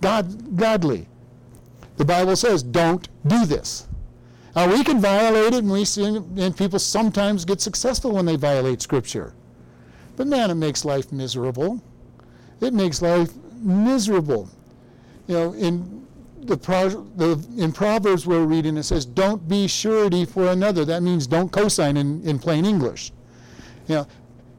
God, 0.00 0.56
godly. 0.56 1.08
The 1.98 2.06
Bible 2.06 2.36
says, 2.36 2.62
Don't 2.62 3.06
do 3.26 3.44
this. 3.44 3.86
Now, 4.56 4.72
we 4.72 4.82
can 4.82 4.98
violate 4.98 5.52
it, 5.52 5.58
and 5.58 5.70
we 5.70 5.84
see, 5.84 6.04
and 6.04 6.56
people 6.56 6.78
sometimes 6.78 7.44
get 7.44 7.60
successful 7.60 8.12
when 8.12 8.24
they 8.24 8.36
violate 8.36 8.80
Scripture. 8.80 9.34
But 10.18 10.26
man, 10.26 10.50
it 10.50 10.56
makes 10.56 10.84
life 10.84 11.12
miserable. 11.12 11.80
It 12.60 12.74
makes 12.74 13.00
life 13.00 13.30
miserable. 13.62 14.50
You 15.28 15.34
know, 15.34 15.52
in 15.54 16.04
the, 16.42 16.56
pro- 16.56 17.04
the, 17.16 17.46
in 17.56 17.70
Proverbs 17.70 18.26
we're 18.26 18.42
reading, 18.44 18.76
it 18.76 18.82
says, 18.82 19.06
don't 19.06 19.48
be 19.48 19.68
surety 19.68 20.24
for 20.24 20.48
another. 20.48 20.84
That 20.84 21.04
means 21.04 21.28
don't 21.28 21.52
cosign 21.52 21.96
in, 21.96 22.20
in 22.24 22.40
plain 22.40 22.64
English. 22.64 23.12
You 23.86 23.94
know, 23.94 24.06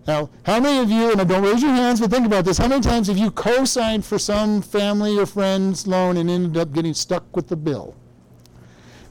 now, 0.07 0.29
how 0.43 0.61
many 0.61 0.79
of 0.79 0.89
you, 0.89 1.11
and 1.11 1.27
don't 1.27 1.43
raise 1.43 1.61
your 1.61 1.71
hands, 1.71 1.99
but 1.99 2.09
think 2.09 2.25
about 2.25 2.45
this, 2.45 2.57
how 2.57 2.69
many 2.69 2.81
times 2.81 3.07
have 3.07 3.17
you 3.17 3.29
co-signed 3.29 4.05
for 4.05 4.17
some 4.17 4.61
family 4.61 5.19
or 5.19 5.25
friend's 5.25 5.85
loan 5.85 6.15
and 6.15 6.29
ended 6.29 6.55
up 6.55 6.71
getting 6.71 6.93
stuck 6.93 7.35
with 7.35 7.49
the 7.49 7.57
bill? 7.57 7.95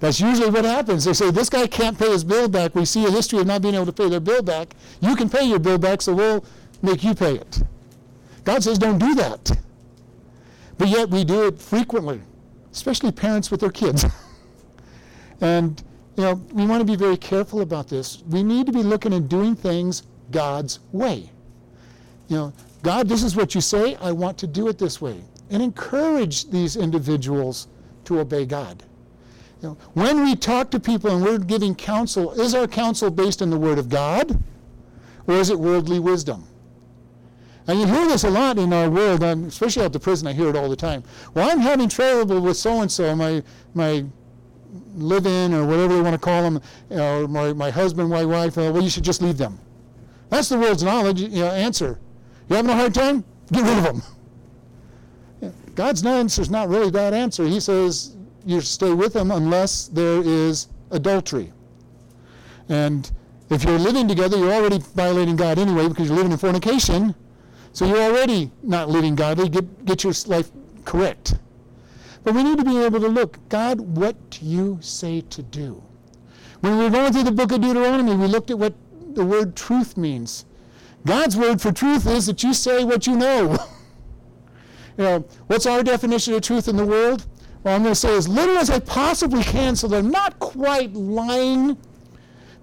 That's 0.00 0.20
usually 0.20 0.50
what 0.50 0.64
happens. 0.64 1.04
They 1.04 1.12
say, 1.12 1.30
this 1.30 1.50
guy 1.50 1.66
can't 1.66 1.98
pay 1.98 2.10
his 2.10 2.22
bill 2.22 2.48
back. 2.48 2.74
We 2.74 2.84
see 2.84 3.04
a 3.06 3.10
history 3.10 3.40
of 3.40 3.46
not 3.46 3.62
being 3.62 3.74
able 3.74 3.86
to 3.86 3.92
pay 3.92 4.08
their 4.08 4.20
bill 4.20 4.42
back. 4.42 4.74
You 5.00 5.16
can 5.16 5.28
pay 5.28 5.44
your 5.44 5.58
bill 5.58 5.78
back, 5.78 6.02
so 6.02 6.14
we'll 6.14 6.44
make 6.82 7.02
you 7.02 7.14
pay 7.14 7.34
it. 7.34 7.62
God 8.44 8.62
says, 8.62 8.78
don't 8.78 8.98
do 8.98 9.14
that. 9.16 9.58
But 10.78 10.88
yet 10.88 11.10
we 11.10 11.24
do 11.24 11.46
it 11.48 11.60
frequently 11.60 12.20
especially 12.78 13.10
parents 13.10 13.50
with 13.50 13.60
their 13.60 13.70
kids. 13.70 14.04
and 15.40 15.82
you 16.16 16.24
know, 16.24 16.34
we 16.52 16.66
want 16.66 16.80
to 16.80 16.84
be 16.84 16.96
very 16.96 17.16
careful 17.16 17.60
about 17.60 17.88
this. 17.88 18.22
We 18.28 18.42
need 18.42 18.66
to 18.66 18.72
be 18.72 18.82
looking 18.82 19.12
and 19.12 19.28
doing 19.28 19.54
things 19.54 20.04
God's 20.30 20.80
way. 20.92 21.30
You 22.28 22.36
know, 22.36 22.52
God, 22.82 23.08
this 23.08 23.22
is 23.22 23.36
what 23.36 23.54
you 23.54 23.60
say. 23.60 23.96
I 23.96 24.12
want 24.12 24.38
to 24.38 24.46
do 24.46 24.68
it 24.68 24.78
this 24.78 25.00
way. 25.00 25.20
And 25.50 25.62
encourage 25.62 26.50
these 26.50 26.76
individuals 26.76 27.68
to 28.04 28.20
obey 28.20 28.44
God. 28.44 28.82
You 29.60 29.68
know, 29.68 29.78
when 29.94 30.24
we 30.24 30.36
talk 30.36 30.70
to 30.70 30.80
people 30.80 31.10
and 31.10 31.22
we're 31.22 31.38
giving 31.38 31.74
counsel, 31.74 32.32
is 32.32 32.54
our 32.54 32.68
counsel 32.68 33.10
based 33.10 33.42
on 33.42 33.50
the 33.50 33.58
Word 33.58 33.78
of 33.78 33.88
God 33.88 34.40
or 35.26 35.34
is 35.34 35.50
it 35.50 35.58
worldly 35.58 35.98
wisdom? 35.98 36.46
And 37.66 37.78
you 37.78 37.86
hear 37.86 38.06
this 38.06 38.24
a 38.24 38.30
lot 38.30 38.58
in 38.58 38.72
our 38.72 38.88
world, 38.88 39.22
um, 39.22 39.44
especially 39.44 39.84
at 39.84 39.92
the 39.92 40.00
prison. 40.00 40.26
I 40.26 40.32
hear 40.32 40.48
it 40.48 40.56
all 40.56 40.70
the 40.70 40.76
time. 40.76 41.02
Well, 41.34 41.50
I'm 41.50 41.58
having 41.58 41.88
trouble 41.88 42.40
with 42.40 42.56
so 42.56 42.80
and 42.80 42.90
so, 42.90 43.14
my 43.14 43.42
my 43.74 44.06
live-in 44.94 45.54
or 45.54 45.66
whatever 45.66 45.94
they 45.96 46.02
want 46.02 46.14
to 46.14 46.18
call 46.18 46.42
them, 46.42 46.62
you 46.90 46.96
know, 46.96 47.22
or 47.22 47.28
my, 47.28 47.52
my 47.52 47.70
husband, 47.70 48.08
my 48.08 48.24
wife. 48.24 48.56
Uh, 48.56 48.70
well, 48.72 48.82
you 48.82 48.90
should 48.90 49.04
just 49.04 49.22
leave 49.22 49.38
them. 49.38 49.58
That's 50.30 50.48
the 50.48 50.58
world's 50.58 50.82
knowledge 50.82 51.20
you 51.20 51.28
know, 51.28 51.50
answer. 51.50 51.98
You 52.48 52.56
having 52.56 52.70
a 52.70 52.74
hard 52.74 52.94
time? 52.94 53.24
Get 53.52 53.64
rid 53.64 53.78
of 53.78 53.84
them. 55.40 55.54
God's 55.74 56.04
answer 56.04 56.42
is 56.42 56.50
not 56.50 56.68
really 56.68 56.90
that 56.90 57.14
answer. 57.14 57.44
He 57.44 57.60
says 57.60 58.16
you 58.44 58.60
stay 58.60 58.92
with 58.92 59.12
them 59.12 59.30
unless 59.30 59.88
there 59.88 60.22
is 60.22 60.68
adultery. 60.90 61.52
And 62.68 63.10
if 63.50 63.64
you're 63.64 63.78
living 63.78 64.08
together, 64.08 64.36
you're 64.36 64.52
already 64.52 64.78
violating 64.78 65.36
God 65.36 65.58
anyway 65.58 65.88
because 65.88 66.08
you're 66.08 66.16
living 66.16 66.32
in 66.32 66.38
fornication. 66.38 67.14
So 67.72 67.86
you're 67.86 68.02
already 68.02 68.50
not 68.62 68.88
living 68.88 69.14
godly. 69.14 69.48
Get, 69.48 69.84
get 69.84 70.04
your 70.04 70.12
life 70.26 70.50
correct. 70.84 71.38
But 72.24 72.34
we 72.34 72.42
need 72.42 72.58
to 72.58 72.64
be 72.64 72.78
able 72.84 73.00
to 73.00 73.08
look, 73.08 73.38
God, 73.48 73.80
what 73.80 74.30
do 74.30 74.44
you 74.44 74.78
say 74.82 75.22
to 75.22 75.42
do? 75.42 75.82
When 76.60 76.76
we 76.76 76.84
were 76.84 76.90
going 76.90 77.12
through 77.12 77.22
the 77.22 77.32
book 77.32 77.52
of 77.52 77.60
Deuteronomy, 77.60 78.16
we 78.16 78.26
looked 78.26 78.50
at 78.50 78.58
what 78.58 78.74
the 79.14 79.24
word 79.24 79.56
truth 79.56 79.96
means. 79.96 80.44
God's 81.06 81.36
word 81.36 81.60
for 81.60 81.72
truth 81.72 82.06
is 82.06 82.26
that 82.26 82.42
you 82.42 82.52
say 82.52 82.84
what 82.84 83.06
you 83.06 83.16
know. 83.16 83.52
you 84.98 85.04
know, 85.04 85.24
what's 85.46 85.66
our 85.66 85.82
definition 85.82 86.34
of 86.34 86.42
truth 86.42 86.68
in 86.68 86.76
the 86.76 86.84
world? 86.84 87.26
Well, 87.68 87.76
I'm 87.76 87.82
going 87.82 87.92
to 87.92 88.00
say 88.00 88.16
as 88.16 88.26
little 88.26 88.56
as 88.56 88.70
I 88.70 88.78
possibly 88.78 89.44
can 89.44 89.76
so 89.76 89.94
I'm 89.94 90.10
not 90.10 90.38
quite 90.38 90.94
lying, 90.94 91.76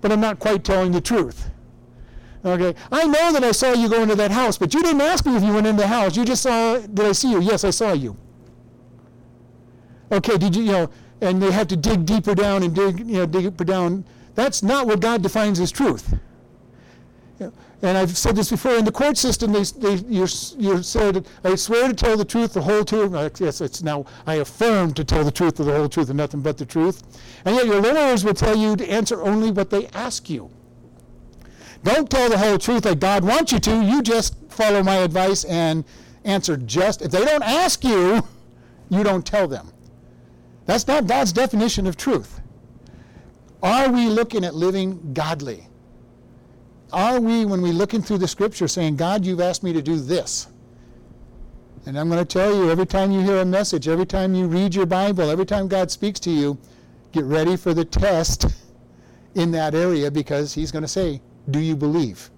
but 0.02 0.12
I'm 0.12 0.20
not 0.20 0.40
quite 0.40 0.64
telling 0.64 0.92
the 0.92 1.00
truth. 1.00 1.52
Okay, 2.44 2.74
I 2.92 3.06
know 3.06 3.32
that 3.32 3.44
I 3.44 3.52
saw 3.52 3.74
you 3.74 3.88
go 3.88 4.02
into 4.02 4.16
that 4.16 4.32
house, 4.32 4.58
but 4.58 4.74
you 4.74 4.82
didn't 4.82 5.02
ask 5.02 5.24
me 5.28 5.36
if 5.36 5.44
you 5.44 5.54
went 5.54 5.68
into 5.68 5.84
the 5.84 5.88
house. 5.88 6.18
You 6.18 6.26
just 6.26 6.42
saw, 6.42 6.80
did 6.80 7.02
I 7.02 7.12
see 7.12 7.30
you? 7.30 7.40
Yes, 7.40 7.64
I 7.64 7.70
saw 7.70 7.94
you. 7.94 8.18
Okay, 10.12 10.40
did 10.40 10.56
you, 10.56 10.64
you 10.64 10.72
know, 10.72 10.90
and 11.22 11.40
they 11.40 11.52
have 11.52 11.68
to 11.68 11.76
dig 11.76 12.04
deeper 12.08 12.34
down 12.34 12.64
and 12.64 12.74
dig, 12.74 12.98
you 12.98 13.18
know, 13.18 13.28
dig 13.28 13.44
deeper 13.44 13.64
down. 13.64 14.06
That's 14.34 14.64
not 14.64 14.88
what 14.88 15.02
God 15.02 15.22
defines 15.22 15.60
as 15.60 15.72
truth. 15.72 16.16
And 17.40 17.98
I've 17.98 18.18
said 18.18 18.36
this 18.36 18.50
before, 18.50 18.76
in 18.76 18.86
the 18.86 18.92
court 18.92 19.18
system, 19.18 19.52
they, 19.52 19.64
they, 19.64 19.96
you're, 20.08 20.28
you're 20.58 20.82
said, 20.82 21.28
I 21.44 21.56
swear 21.56 21.90
to 21.90 21.94
tell 21.94 22.18
the 22.18 22.26
truth, 22.26 22.54
the 22.54 22.62
whole 22.62 22.86
truth. 22.86 23.40
Yes, 23.40 23.62
it's 23.62 23.84
now, 23.84 24.06
I 24.26 24.36
affirm 24.36 24.94
to 24.94 25.04
tell 25.04 25.24
the 25.24 25.32
truth, 25.32 25.58
the 25.58 25.66
whole 25.66 25.90
truth, 25.90 26.10
and 26.10 26.18
nothing 26.18 26.42
but 26.42 26.58
the 26.58 26.66
truth. 26.66 27.04
And 27.44 27.56
yet 27.56 27.66
your 27.66 27.82
lawyers 27.82 28.24
will 28.24 28.34
tell 28.34 28.56
you 28.56 28.76
to 28.78 28.90
answer 28.90 29.22
only 29.22 29.52
what 29.52 29.70
they 29.70 29.88
ask 29.88 30.30
you. 30.30 30.50
Don't 31.84 32.10
tell 32.10 32.30
the 32.30 32.38
whole 32.38 32.58
truth 32.58 32.86
like 32.86 33.00
God 33.00 33.24
wants 33.24 33.52
you 33.52 33.60
to. 33.60 33.84
You 33.84 34.02
just 34.02 34.36
follow 34.50 34.82
my 34.82 34.96
advice 34.96 35.44
and 35.44 35.84
answer 36.24 36.58
just. 36.58 37.02
If 37.02 37.12
they 37.12 37.24
don't 37.24 37.44
ask 37.44 37.84
you, 37.84 38.26
you 38.90 39.04
don't 39.04 39.26
tell 39.26 39.48
them. 39.48 39.72
That's 40.66 40.88
not 40.88 41.06
God's 41.06 41.32
definition 41.32 41.86
of 41.86 41.98
truth. 41.98 42.42
Are 43.62 43.92
we 43.92 44.08
looking 44.08 44.44
at 44.44 44.56
living 44.56 45.14
godly? 45.14 45.68
Are 46.96 47.20
we, 47.20 47.44
when 47.44 47.62
we 47.62 47.74
looking 47.74 48.02
through 48.02 48.20
the 48.20 48.28
scripture, 48.28 48.70
saying, 48.70 48.96
God, 48.96 49.26
you've 49.26 49.42
asked 49.42 49.64
me 49.64 49.74
to 49.74 49.82
do 49.82 49.98
this? 49.98 50.48
And 51.86 52.00
I'm 52.00 52.08
going 52.08 52.26
to 52.26 52.26
tell 52.26 52.56
you, 52.56 52.72
every 52.72 52.86
time 52.86 53.12
you 53.12 53.20
hear 53.20 53.40
a 53.40 53.46
message, 53.46 53.90
every 53.90 54.06
time 54.06 54.34
you 54.34 54.48
read 54.48 54.74
your 54.74 54.86
Bible, 54.86 55.30
every 55.30 55.46
time 55.46 55.68
God 55.68 55.92
speaks 55.92 56.22
to 56.22 56.32
you, 56.32 56.58
get 57.12 57.26
ready 57.26 57.58
for 57.58 57.74
the 57.74 57.84
test 57.84 58.46
in 59.36 59.52
that 59.52 59.76
area 59.76 60.10
because 60.10 60.54
He's 60.54 60.72
going 60.72 60.84
to 60.84 60.88
say, 60.88 61.22
do 61.52 61.60
you 61.60 61.76
believe? 61.76 62.32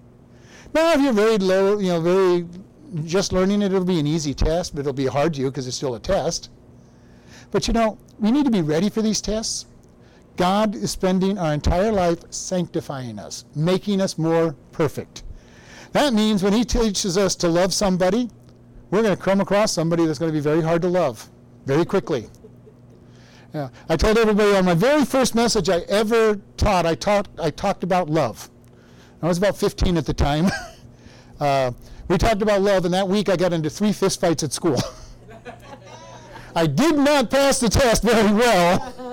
Now, 0.74 0.92
if 0.92 1.00
you're 1.02 1.12
very 1.12 1.38
low, 1.38 1.78
you 1.78 1.90
know, 1.90 2.00
very 2.00 2.48
just 3.04 3.32
learning 3.32 3.62
it, 3.62 3.66
it'll 3.66 3.84
be 3.84 4.00
an 4.00 4.08
easy 4.08 4.34
test, 4.34 4.74
but 4.74 4.80
it'll 4.80 4.92
be 4.92 5.06
hard 5.06 5.34
to 5.34 5.40
you 5.40 5.52
because 5.52 5.68
it's 5.68 5.76
still 5.76 5.94
a 5.94 6.00
test. 6.00 6.50
But 7.52 7.68
you 7.68 7.74
know, 7.74 7.96
we 8.18 8.32
need 8.32 8.44
to 8.44 8.50
be 8.50 8.62
ready 8.62 8.90
for 8.90 9.02
these 9.02 9.20
tests. 9.20 9.66
God 10.38 10.76
is 10.76 10.92
spending 10.92 11.36
our 11.36 11.52
entire 11.52 11.90
life 11.90 12.20
sanctifying 12.30 13.18
us, 13.18 13.44
making 13.56 14.00
us 14.00 14.16
more 14.16 14.54
perfect. 14.70 15.24
That 15.90 16.14
means 16.14 16.44
when 16.44 16.52
He 16.52 16.64
teaches 16.64 17.18
us 17.18 17.34
to 17.36 17.48
love 17.48 17.74
somebody, 17.74 18.30
we're 18.90 19.02
going 19.02 19.16
to 19.16 19.22
come 19.22 19.40
across 19.40 19.72
somebody 19.72 20.06
that's 20.06 20.18
going 20.20 20.30
to 20.30 20.36
be 20.36 20.40
very 20.40 20.62
hard 20.62 20.80
to 20.82 20.88
love 20.88 21.28
very 21.66 21.84
quickly. 21.84 22.28
Yeah. 23.52 23.70
I 23.88 23.96
told 23.96 24.16
everybody 24.16 24.56
on 24.56 24.64
my 24.64 24.74
very 24.74 25.04
first 25.04 25.34
message 25.34 25.68
I 25.68 25.80
ever 25.88 26.40
taught, 26.56 26.86
I, 26.86 26.94
taught, 26.94 27.26
I 27.40 27.50
talked 27.50 27.82
about 27.82 28.08
love. 28.08 28.48
I 29.20 29.26
was 29.26 29.38
about 29.38 29.56
15 29.56 29.96
at 29.96 30.06
the 30.06 30.14
time. 30.14 30.46
uh, 31.40 31.72
we 32.06 32.16
talked 32.16 32.42
about 32.42 32.62
love, 32.62 32.84
and 32.84 32.94
that 32.94 33.08
week 33.08 33.28
I 33.28 33.34
got 33.34 33.52
into 33.52 33.70
three 33.70 33.90
fistfights 33.90 34.44
at 34.44 34.52
school. 34.52 34.80
I 36.54 36.68
did 36.68 36.96
not 36.96 37.28
pass 37.28 37.58
the 37.58 37.68
test 37.68 38.04
very 38.04 38.32
well 38.32 38.94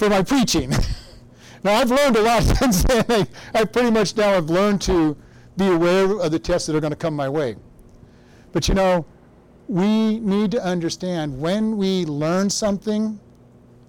for 0.00 0.08
my 0.08 0.22
preaching. 0.22 0.70
now, 1.62 1.74
I've 1.74 1.90
learned 1.90 2.16
a 2.16 2.22
lot 2.22 2.42
since 2.60 2.82
then. 2.84 3.04
I, 3.10 3.26
I 3.54 3.64
pretty 3.66 3.90
much 3.90 4.16
now 4.16 4.32
have 4.32 4.48
learned 4.48 4.80
to 4.82 5.14
be 5.58 5.68
aware 5.68 6.18
of 6.18 6.32
the 6.32 6.38
tests 6.38 6.66
that 6.66 6.74
are 6.74 6.80
going 6.80 6.92
to 6.92 6.96
come 6.96 7.14
my 7.14 7.28
way. 7.28 7.56
But 8.52 8.66
you 8.66 8.74
know, 8.74 9.04
we 9.68 10.18
need 10.18 10.52
to 10.52 10.64
understand 10.64 11.38
when 11.38 11.76
we 11.76 12.06
learn 12.06 12.48
something 12.48 13.20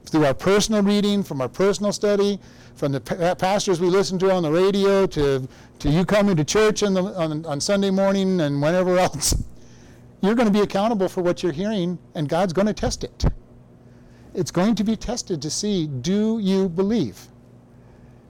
through 0.05 0.25
our 0.25 0.33
personal 0.33 0.83
reading, 0.83 1.23
from 1.23 1.39
our 1.39 1.47
personal 1.47 1.93
study, 1.93 2.39
from 2.75 2.91
the 2.91 2.99
pa- 2.99 3.15
uh, 3.15 3.35
pastors 3.35 3.79
we 3.79 3.87
listen 3.87 4.19
to 4.19 4.31
on 4.33 4.43
the 4.43 4.51
radio 4.51 5.07
to, 5.07 5.47
to 5.79 5.89
you 5.89 6.03
coming 6.03 6.35
to 6.35 6.43
church 6.43 6.81
the, 6.81 6.89
on, 7.15 7.45
on 7.45 7.61
Sunday 7.61 7.89
morning 7.89 8.41
and 8.41 8.61
whenever 8.61 8.97
else, 9.05 9.33
you're 10.19 10.35
going 10.35 10.47
to 10.47 10.53
be 10.53 10.59
accountable 10.59 11.07
for 11.07 11.23
what 11.23 11.41
you're 11.41 11.53
hearing, 11.53 11.97
and 12.15 12.27
God's 12.27 12.51
going 12.51 12.67
to 12.67 12.73
test 12.73 13.05
it. 13.05 13.25
It's 14.33 14.51
going 14.51 14.75
to 14.75 14.83
be 14.83 14.95
tested 14.95 15.41
to 15.41 15.49
see 15.49 15.87
do 15.87 16.39
you 16.39 16.69
believe? 16.69 17.27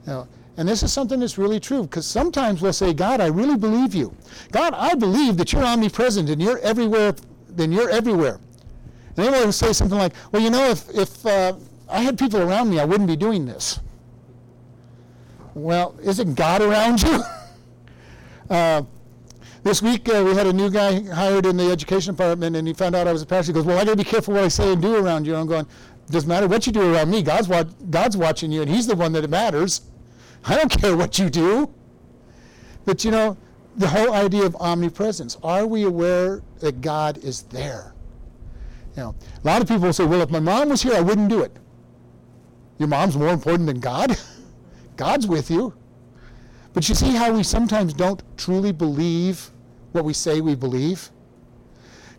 Know, 0.06 0.26
and 0.56 0.68
this 0.68 0.82
is 0.82 0.92
something 0.92 1.20
that's 1.20 1.38
really 1.38 1.60
true 1.60 1.82
because 1.82 2.06
sometimes 2.06 2.60
we'll 2.60 2.72
say, 2.72 2.92
God, 2.92 3.20
I 3.20 3.26
really 3.26 3.56
believe 3.56 3.94
you. 3.94 4.14
God, 4.50 4.74
I 4.74 4.94
believe 4.94 5.36
that 5.38 5.52
you're 5.52 5.64
omnipresent 5.64 6.28
and 6.28 6.42
you're 6.42 6.58
everywhere, 6.58 7.14
then 7.48 7.72
you're 7.72 7.90
everywhere. 7.90 8.40
And 9.16 9.26
then 9.26 9.32
we'll 9.32 9.52
say 9.52 9.72
something 9.72 9.98
like, 9.98 10.12
well, 10.30 10.42
you 10.42 10.50
know, 10.50 10.70
if, 10.70 10.88
if 10.90 11.24
uh, 11.24 11.54
I 11.88 12.00
had 12.00 12.18
people 12.18 12.40
around 12.40 12.70
me, 12.70 12.80
I 12.80 12.84
wouldn't 12.84 13.08
be 13.08 13.16
doing 13.16 13.46
this. 13.46 13.80
Well, 15.54 15.94
isn't 16.02 16.34
God 16.34 16.62
around 16.62 17.02
you? 17.02 17.22
uh, 18.50 18.82
this 19.62 19.80
week 19.80 20.08
uh, 20.08 20.22
we 20.26 20.34
had 20.34 20.46
a 20.46 20.52
new 20.52 20.70
guy 20.70 21.02
hired 21.02 21.46
in 21.46 21.56
the 21.56 21.70
education 21.70 22.14
department, 22.14 22.56
and 22.56 22.66
he 22.66 22.74
found 22.74 22.96
out 22.96 23.06
I 23.06 23.12
was 23.12 23.22
a 23.22 23.26
pastor. 23.26 23.52
He 23.52 23.54
goes, 23.54 23.64
"Well, 23.64 23.78
I 23.78 23.84
got 23.84 23.92
to 23.92 23.96
be 23.96 24.04
careful 24.04 24.34
what 24.34 24.42
I 24.42 24.48
say 24.48 24.72
and 24.72 24.82
do 24.82 24.96
around 24.96 25.24
you." 25.24 25.34
And 25.34 25.42
I'm 25.42 25.46
going, 25.46 25.66
"Doesn't 26.12 26.28
matter 26.28 26.46
what 26.46 26.66
you 26.66 26.72
do 26.72 26.94
around 26.94 27.10
me. 27.10 27.22
God's 27.22 27.48
wa- 27.48 27.64
God's 27.90 28.16
watching 28.16 28.52
you, 28.52 28.62
and 28.62 28.70
He's 28.70 28.86
the 28.86 28.94
one 28.94 29.12
that 29.12 29.28
matters. 29.28 29.82
I 30.44 30.56
don't 30.56 30.70
care 30.80 30.96
what 30.96 31.18
you 31.18 31.28
do." 31.30 31.72
But 32.84 33.04
you 33.04 33.10
know, 33.10 33.36
the 33.76 33.88
whole 33.88 34.12
idea 34.12 34.44
of 34.44 34.54
omnipresence. 34.56 35.38
Are 35.42 35.66
we 35.66 35.84
aware 35.84 36.42
that 36.60 36.80
God 36.80 37.18
is 37.18 37.42
there? 37.42 37.94
You 38.96 39.02
know, 39.02 39.14
a 39.42 39.46
lot 39.46 39.62
of 39.62 39.68
people 39.68 39.92
say, 39.92 40.04
"Well, 40.04 40.20
if 40.20 40.30
my 40.30 40.40
mom 40.40 40.68
was 40.68 40.82
here, 40.82 40.94
I 40.94 41.00
wouldn't 41.00 41.28
do 41.28 41.42
it." 41.42 41.56
Your 42.78 42.88
mom's 42.88 43.16
more 43.16 43.28
important 43.28 43.66
than 43.66 43.80
God. 43.80 44.16
God's 44.96 45.26
with 45.26 45.50
you. 45.50 45.74
But 46.72 46.88
you 46.88 46.94
see 46.94 47.14
how 47.14 47.32
we 47.32 47.42
sometimes 47.42 47.92
don't 47.94 48.22
truly 48.36 48.72
believe 48.72 49.50
what 49.92 50.04
we 50.04 50.12
say 50.12 50.40
we 50.40 50.54
believe? 50.54 51.10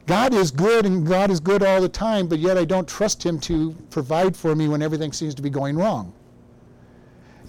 God 0.06 0.34
is 0.34 0.52
good 0.52 0.86
and 0.86 1.08
God 1.08 1.32
is 1.32 1.40
good 1.40 1.64
all 1.64 1.80
the 1.80 1.90
time, 1.90 2.28
but 2.28 2.40
yet 2.40 2.58
I 2.58 2.66
don't 2.66 2.88
trust 2.88 3.24
Him 3.26 3.40
to 3.42 3.74
provide 3.90 4.36
for 4.36 4.56
me 4.56 4.68
when 4.68 4.82
everything 4.82 5.14
seems 5.14 5.34
to 5.36 5.42
be 5.42 5.50
going 5.50 5.78
wrong. 5.78 6.14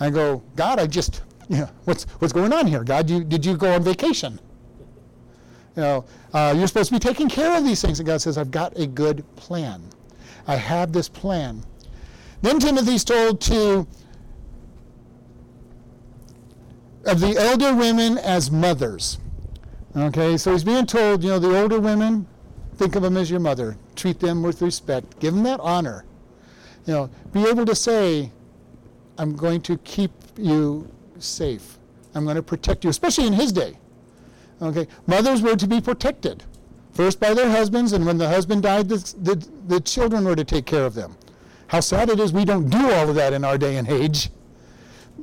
I 0.00 0.10
go, 0.10 0.42
God, 0.56 0.78
I 0.78 0.86
just, 0.86 1.22
you 1.48 1.58
know, 1.58 1.70
what's, 1.84 2.04
what's 2.20 2.32
going 2.32 2.52
on 2.52 2.66
here? 2.66 2.84
God, 2.84 3.10
you, 3.10 3.24
did 3.24 3.44
you 3.44 3.56
go 3.56 3.72
on 3.74 3.82
vacation? 3.82 4.40
You 5.76 5.82
know, 5.82 6.04
uh, 6.32 6.54
you're 6.56 6.68
supposed 6.68 6.90
to 6.90 6.94
be 6.94 7.00
taking 7.00 7.28
care 7.28 7.56
of 7.56 7.64
these 7.64 7.82
things. 7.82 7.98
And 7.98 8.06
God 8.06 8.20
says, 8.20 8.38
I've 8.38 8.52
got 8.52 8.78
a 8.78 8.86
good 8.86 9.24
plan. 9.34 9.82
I 10.46 10.56
have 10.56 10.92
this 10.92 11.08
plan. 11.08 11.64
Then 12.42 12.60
Timothy's 12.60 13.04
told 13.04 13.40
to 13.42 13.88
of 17.06 17.20
the 17.20 17.36
elder 17.36 17.74
women 17.74 18.18
as 18.18 18.50
mothers. 18.50 19.18
Okay, 19.96 20.36
so 20.36 20.52
he's 20.52 20.64
being 20.64 20.86
told, 20.86 21.22
you 21.22 21.30
know, 21.30 21.38
the 21.38 21.60
older 21.60 21.78
women, 21.78 22.26
think 22.76 22.96
of 22.96 23.02
them 23.02 23.16
as 23.16 23.30
your 23.30 23.40
mother. 23.40 23.76
Treat 23.96 24.20
them 24.20 24.42
with 24.42 24.62
respect. 24.62 25.18
Give 25.20 25.34
them 25.34 25.42
that 25.44 25.60
honor. 25.60 26.04
You 26.86 26.92
know, 26.94 27.10
be 27.32 27.46
able 27.48 27.64
to 27.66 27.74
say, 27.74 28.30
I'm 29.18 29.36
going 29.36 29.60
to 29.62 29.78
keep 29.78 30.10
you 30.36 30.88
safe. 31.18 31.78
I'm 32.14 32.24
going 32.24 32.36
to 32.36 32.42
protect 32.42 32.84
you, 32.84 32.90
especially 32.90 33.26
in 33.26 33.32
his 33.32 33.52
day. 33.52 33.78
Okay, 34.62 34.86
mothers 35.06 35.42
were 35.42 35.56
to 35.56 35.66
be 35.66 35.80
protected, 35.80 36.44
first 36.92 37.18
by 37.18 37.34
their 37.34 37.50
husbands, 37.50 37.92
and 37.92 38.06
when 38.06 38.18
the 38.18 38.28
husband 38.28 38.62
died, 38.62 38.88
the, 38.88 38.96
the, 39.22 39.48
the 39.66 39.80
children 39.80 40.24
were 40.24 40.36
to 40.36 40.44
take 40.44 40.64
care 40.66 40.84
of 40.84 40.94
them. 40.94 41.16
how 41.74 41.80
sad 41.80 42.08
it 42.08 42.20
is 42.20 42.32
we 42.32 42.44
don't 42.44 42.70
do 42.70 42.92
all 42.92 43.08
of 43.08 43.16
that 43.16 43.32
in 43.32 43.44
our 43.44 43.58
day 43.58 43.76
and 43.76 43.88
age. 43.88 44.30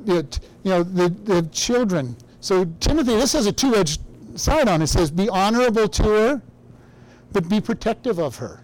It, 0.05 0.39
you 0.63 0.71
know, 0.71 0.83
the, 0.83 1.09
the 1.09 1.43
children. 1.51 2.15
So 2.39 2.65
Timothy, 2.79 3.15
this 3.15 3.33
has 3.33 3.45
a 3.45 3.51
two-edged 3.51 4.01
side 4.35 4.67
on 4.67 4.81
it. 4.81 4.85
It 4.85 4.87
says, 4.87 5.11
be 5.11 5.29
honorable 5.29 5.87
to 5.87 6.03
her, 6.03 6.41
but 7.31 7.49
be 7.49 7.61
protective 7.61 8.19
of 8.19 8.37
her. 8.37 8.63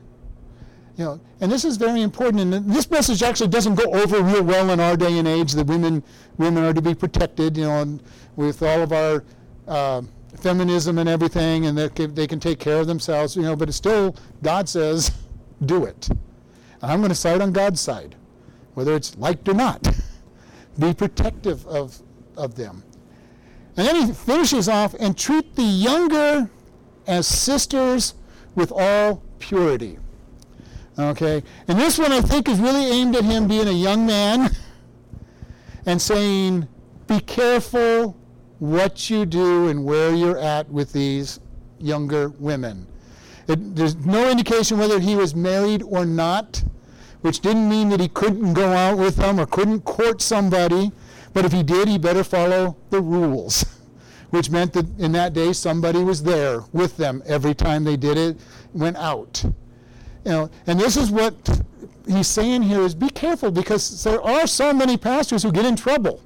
You 0.98 1.06
know, 1.06 1.20
and 1.42 1.52
this 1.52 1.64
is 1.64 1.78
very 1.78 2.02
important. 2.02 2.54
And 2.54 2.74
this 2.74 2.90
message 2.90 3.22
actually 3.22 3.50
doesn't 3.50 3.76
go 3.76 3.94
over 3.94 4.22
real 4.22 4.44
well 4.44 4.72
in 4.72 4.80
our 4.80 4.98
day 4.98 5.20
and 5.20 5.28
age. 5.28 5.54
That 5.54 5.68
women 5.68 6.04
women 6.38 6.64
are 6.64 6.74
to 6.74 6.82
be 6.82 6.96
protected. 6.96 7.56
You 7.56 7.66
know, 7.66 7.82
and 7.82 8.04
with 8.36 8.64
all 8.64 8.82
of 8.82 8.92
our 8.92 9.24
uh, 9.68 10.02
feminism 10.38 10.98
and 10.98 11.08
everything, 11.08 11.68
and 11.68 11.78
they 11.78 11.90
can, 11.90 12.16
they 12.16 12.26
can 12.26 12.40
take 12.40 12.60
care 12.60 12.80
of 12.80 12.88
themselves. 12.88 13.36
You 13.36 13.44
know, 13.44 13.56
but 13.56 13.70
it's 13.70 13.78
still 13.78 14.16
God 14.42 14.68
says, 14.68 15.12
do 15.66 15.86
it. 15.86 16.10
And 16.10 16.92
I'm 16.92 17.00
going 17.00 17.10
to 17.10 17.16
side 17.16 17.42
on 17.42 17.52
God's 17.52 17.80
side, 17.80 18.16
whether 18.74 18.96
it's 18.96 19.16
liked 19.18 19.48
or 19.48 19.54
not. 19.54 19.88
be 20.80 20.94
protective 20.94 21.66
of 21.68 22.02
of 22.36 22.56
them. 22.56 22.84
And 23.76 23.86
then 23.88 24.08
he 24.08 24.14
finishes 24.14 24.68
off 24.68 24.96
and 25.00 25.16
treat 25.16 25.56
the 25.56 25.62
younger 25.62 26.50
as 27.06 27.28
sisters 27.28 28.16
with 28.58 28.74
all 28.76 29.24
purity. 29.40 29.98
Okay? 31.00 31.44
And 31.70 31.80
this 31.80 31.98
one 31.98 32.12
I 32.12 32.20
think 32.20 32.50
is 32.50 32.60
really 32.60 32.86
aimed 32.88 33.16
at 33.16 33.24
him 33.24 33.48
being 33.48 33.68
a 33.68 33.72
young 33.72 34.06
man 34.06 34.50
and 35.86 36.02
saying, 36.02 36.68
be 37.06 37.22
careful 37.22 38.18
what 38.60 39.10
you 39.10 39.26
do 39.26 39.70
and 39.70 39.86
where 39.86 40.14
you're 40.14 40.40
at 40.40 40.70
with 40.70 40.92
these 40.92 41.40
younger 41.80 42.30
women. 42.30 42.88
It, 43.48 43.76
there's 43.76 43.96
no 43.96 44.30
indication 44.30 44.78
whether 44.78 45.00
he 45.00 45.16
was 45.16 45.36
married 45.36 45.84
or 45.84 46.06
not, 46.06 46.64
which 47.22 47.40
didn't 47.40 47.70
mean 47.70 47.90
that 47.90 48.00
he 48.00 48.10
couldn't 48.10 48.54
go 48.54 48.72
out 48.74 48.98
with 48.98 49.16
them 49.16 49.40
or 49.40 49.46
couldn't 49.46 49.82
court 49.82 50.22
somebody. 50.22 50.92
But 51.34 51.46
if 51.46 51.52
he 51.52 51.62
did, 51.62 51.88
he 51.88 51.98
better 51.98 52.24
follow 52.24 52.76
the 52.90 53.02
rules, 53.02 53.64
which 54.30 54.50
meant 54.50 54.74
that 54.74 54.86
in 55.00 55.12
that 55.14 55.34
day 55.34 55.54
somebody 55.54 56.04
was 56.04 56.24
there 56.24 56.62
with 56.74 56.98
them 56.98 57.24
every 57.26 57.54
time 57.54 57.84
they 57.84 57.98
did 57.98 58.18
it, 58.18 58.38
went 58.74 58.98
out. 58.98 59.44
You 60.26 60.32
know, 60.32 60.50
and 60.66 60.80
this 60.80 60.98
is 60.98 61.10
what 61.12 61.34
he's 62.08 62.28
saying 62.28 62.64
here 62.64 62.82
is 62.82 62.94
be 62.94 63.10
careful 63.10 63.52
because 63.52 64.04
there 64.04 64.22
are 64.22 64.48
so 64.48 64.74
many 64.74 64.98
pastors 64.98 65.44
who 65.44 65.52
get 65.52 65.66
in 65.66 65.76
trouble. 65.76 66.22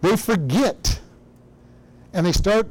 They 0.00 0.16
forget 0.16 1.00
and 2.12 2.24
they 2.24 2.32
start 2.32 2.66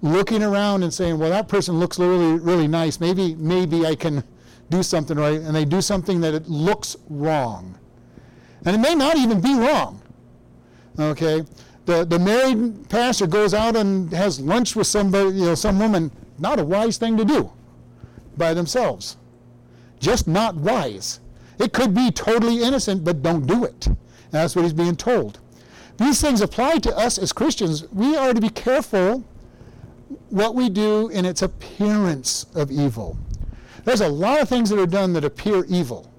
looking 0.00 0.42
around 0.42 0.82
and 0.82 0.92
saying, 0.92 1.18
well, 1.18 1.30
that 1.30 1.48
person 1.48 1.78
looks 1.78 1.98
really, 1.98 2.38
really 2.38 2.68
nice. 2.68 3.00
Maybe, 3.00 3.34
maybe 3.34 3.84
I 3.84 3.94
can 3.94 4.22
do 4.70 4.82
something 4.82 5.16
right. 5.16 5.40
And 5.40 5.54
they 5.54 5.64
do 5.64 5.80
something 5.80 6.20
that 6.20 6.34
it 6.34 6.48
looks 6.48 6.96
wrong. 7.08 7.78
And 8.64 8.74
it 8.76 8.78
may 8.78 8.94
not 8.94 9.16
even 9.16 9.40
be 9.40 9.54
wrong. 9.54 10.00
Okay? 10.98 11.42
The, 11.88 12.04
the 12.04 12.18
married 12.18 12.88
pastor 12.90 13.26
goes 13.26 13.54
out 13.54 13.74
and 13.74 14.12
has 14.12 14.38
lunch 14.40 14.76
with 14.76 14.86
somebody, 14.86 15.38
you 15.38 15.46
know, 15.46 15.54
some 15.54 15.78
woman. 15.78 16.12
Not 16.38 16.60
a 16.60 16.64
wise 16.64 16.98
thing 16.98 17.16
to 17.16 17.24
do 17.24 17.50
by 18.36 18.52
themselves 18.52 19.16
just 20.00 20.28
not 20.28 20.56
wise. 20.56 21.20
It 21.58 21.72
could 21.72 21.94
be 21.94 22.10
totally 22.10 22.62
innocent, 22.62 23.04
but 23.04 23.22
don't 23.22 23.46
do 23.46 23.64
it. 23.64 23.86
And 23.86 23.96
that's 24.30 24.54
what 24.54 24.62
he's 24.62 24.72
being 24.72 24.96
told. 24.96 25.40
These 25.96 26.20
things 26.20 26.40
apply 26.40 26.78
to 26.78 26.96
us 26.96 27.18
as 27.18 27.32
Christians. 27.32 27.88
We 27.90 28.16
are 28.16 28.32
to 28.32 28.40
be 28.40 28.50
careful 28.50 29.24
what 30.30 30.54
we 30.54 30.68
do 30.68 31.08
in 31.08 31.24
its 31.24 31.42
appearance 31.42 32.46
of 32.54 32.70
evil. 32.70 33.18
There's 33.84 34.00
a 34.00 34.08
lot 34.08 34.40
of 34.40 34.48
things 34.48 34.70
that 34.70 34.78
are 34.78 34.86
done 34.86 35.12
that 35.14 35.24
appear 35.24 35.64
evil. 35.64 36.12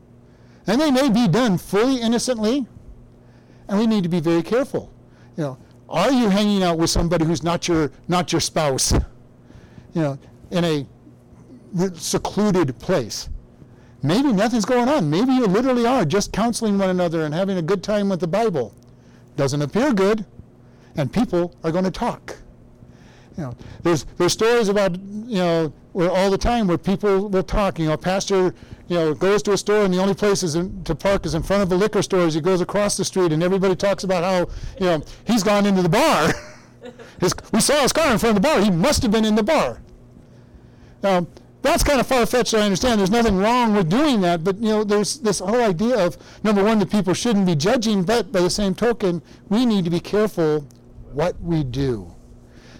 And 0.67 0.81
they 0.81 0.91
may 0.91 1.09
be 1.09 1.27
done 1.27 1.57
fully 1.57 2.01
innocently, 2.01 2.65
and 3.67 3.79
we 3.79 3.87
need 3.87 4.03
to 4.03 4.09
be 4.09 4.19
very 4.19 4.43
careful. 4.43 4.91
You 5.39 5.45
know, 5.45 5.57
are 5.87 6.11
you 6.11 6.27
hanging 6.27 6.63
out 6.63 6.77
with 6.77 6.89
somebody 6.89 7.23
who's 7.23 7.43
not 7.43 7.65
your 7.65 7.93
not 8.09 8.33
your 8.33 8.41
spouse? 8.41 8.91
You 8.91 10.01
know, 10.01 10.19
in 10.51 10.65
a 10.65 10.85
secluded 11.95 12.77
place. 12.79 13.29
Maybe 14.03 14.33
nothing's 14.33 14.65
going 14.65 14.89
on. 14.89 15.09
Maybe 15.09 15.31
you 15.31 15.47
literally 15.47 15.85
are 15.85 16.03
just 16.03 16.33
counseling 16.33 16.77
one 16.77 16.89
another 16.89 17.23
and 17.23 17.33
having 17.33 17.57
a 17.57 17.61
good 17.61 17.81
time 17.81 18.09
with 18.09 18.19
the 18.19 18.27
Bible. 18.27 18.75
Doesn't 19.37 19.61
appear 19.61 19.93
good, 19.93 20.25
and 20.97 21.11
people 21.11 21.55
are 21.63 21.71
going 21.71 21.85
to 21.85 21.91
talk. 21.91 22.35
You 23.37 23.43
know, 23.43 23.55
there's 23.83 24.03
there's 24.17 24.33
stories 24.33 24.67
about 24.67 24.99
you 24.99 25.37
know 25.37 25.73
where 25.99 26.09
all 26.09 26.31
the 26.31 26.37
time 26.37 26.65
where 26.65 26.77
people 26.77 27.27
will 27.27 27.43
talk. 27.43 27.77
You 27.77 27.87
know, 27.87 27.93
a 27.93 27.97
pastor 27.97 28.55
you 28.87 28.95
know 28.95 29.13
goes 29.13 29.43
to 29.43 29.51
a 29.51 29.57
store 29.57 29.83
and 29.83 29.93
the 29.93 29.97
only 29.97 30.13
place 30.13 30.43
is 30.43 30.55
in, 30.55 30.81
to 30.85 30.95
park 30.95 31.25
is 31.25 31.33
in 31.33 31.43
front 31.43 31.61
of 31.61 31.71
a 31.73 31.75
liquor 31.75 32.01
store 32.01 32.21
as 32.21 32.33
he 32.33 32.39
goes 32.39 32.61
across 32.61 32.95
the 32.95 33.03
street, 33.03 33.33
and 33.33 33.43
everybody 33.43 33.75
talks 33.75 34.05
about 34.05 34.23
how 34.23 34.39
you 34.79 34.85
know 34.85 35.03
he's 35.27 35.43
gone 35.43 35.65
into 35.65 35.81
the 35.81 35.89
bar. 35.89 36.33
his, 37.19 37.33
we 37.51 37.59
saw 37.59 37.81
his 37.81 37.91
car 37.91 38.13
in 38.13 38.17
front 38.17 38.37
of 38.37 38.41
the 38.41 38.47
bar. 38.47 38.61
He 38.61 38.71
must 38.71 39.03
have 39.03 39.11
been 39.11 39.25
in 39.25 39.35
the 39.35 39.43
bar. 39.43 39.81
Now, 41.03 41.27
that's 41.61 41.83
kind 41.83 41.99
of 41.99 42.07
far-fetched. 42.07 42.53
I 42.53 42.61
understand. 42.61 42.99
There's 42.99 43.11
nothing 43.11 43.37
wrong 43.37 43.75
with 43.75 43.89
doing 43.89 44.21
that, 44.21 44.45
but 44.45 44.57
you 44.57 44.69
know, 44.69 44.83
there's 44.85 45.19
this 45.19 45.39
whole 45.39 45.61
idea 45.61 45.99
of 46.05 46.17
number 46.45 46.63
one 46.63 46.79
that 46.79 46.89
people 46.89 47.13
shouldn't 47.13 47.45
be 47.45 47.55
judging, 47.55 48.03
but 48.03 48.31
by 48.31 48.39
the 48.39 48.49
same 48.49 48.73
token, 48.73 49.21
we 49.49 49.65
need 49.65 49.83
to 49.83 49.91
be 49.91 49.99
careful 49.99 50.65
what 51.11 51.39
we 51.41 51.65
do, 51.65 52.15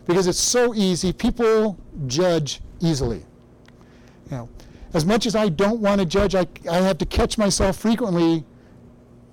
because 0.08 0.26
it's 0.26 0.40
so 0.40 0.74
easy. 0.74 1.12
People 1.12 1.78
judge 2.08 2.62
easily. 2.82 3.26
You 4.30 4.38
know, 4.38 4.50
as 4.94 5.06
much 5.06 5.26
as 5.26 5.36
I 5.36 5.50
don't 5.50 5.80
want 5.80 6.00
to 6.00 6.06
judge, 6.06 6.36
I, 6.36 6.48
I 6.70 6.78
have 6.78 6.98
to 7.00 7.06
catch 7.06 7.38
myself 7.38 7.78
frequently. 7.78 8.44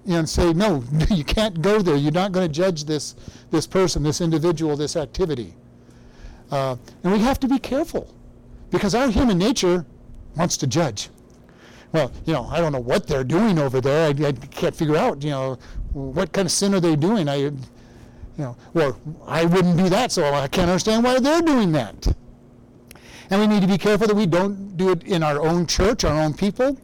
And 0.08 0.28
say, 0.28 0.52
no, 0.52 0.84
you 1.10 1.24
can't 1.24 1.60
go 1.60 1.82
there. 1.82 1.96
You're 1.96 2.12
not 2.12 2.30
going 2.30 2.46
to 2.46 2.52
judge 2.52 2.84
this 2.84 3.16
this 3.50 3.66
person, 3.66 4.04
this 4.04 4.20
individual, 4.20 4.76
this 4.76 4.94
activity. 4.94 5.52
Uh, 6.50 6.76
and 7.02 7.12
we 7.12 7.18
have 7.18 7.40
to 7.40 7.48
be 7.48 7.58
careful 7.58 8.14
because 8.70 8.94
our 8.94 9.10
human 9.10 9.36
nature 9.36 9.84
wants 10.36 10.56
to 10.58 10.66
judge. 10.66 11.08
Well, 11.92 12.12
you 12.24 12.32
know, 12.32 12.46
I 12.46 12.60
don't 12.60 12.72
know 12.72 12.80
what 12.80 13.06
they're 13.06 13.24
doing 13.24 13.58
over 13.58 13.80
there. 13.80 14.08
I, 14.08 14.26
I 14.26 14.32
can't 14.32 14.74
figure 14.74 14.96
out, 14.96 15.22
you 15.22 15.30
know, 15.30 15.58
what 15.92 16.32
kind 16.32 16.46
of 16.46 16.52
sin 16.52 16.74
are 16.74 16.80
they 16.80 16.94
doing? 16.94 17.28
I, 17.28 17.36
you 17.36 17.58
know, 18.36 18.56
well, 18.74 19.00
I 19.26 19.44
wouldn't 19.44 19.76
do 19.76 19.88
that, 19.88 20.12
so 20.12 20.24
I 20.24 20.46
can't 20.48 20.68
understand 20.70 21.04
why 21.04 21.18
they're 21.18 21.42
doing 21.42 21.72
that. 21.72 22.14
And 23.30 23.40
we 23.40 23.46
need 23.46 23.60
to 23.62 23.66
be 23.66 23.78
careful 23.78 24.06
that 24.06 24.14
we 24.14 24.26
don't 24.26 24.76
do 24.76 24.90
it 24.90 25.02
in 25.04 25.22
our 25.22 25.40
own 25.40 25.66
church, 25.66 26.04
our 26.04 26.20
own 26.20 26.34
people, 26.34 26.78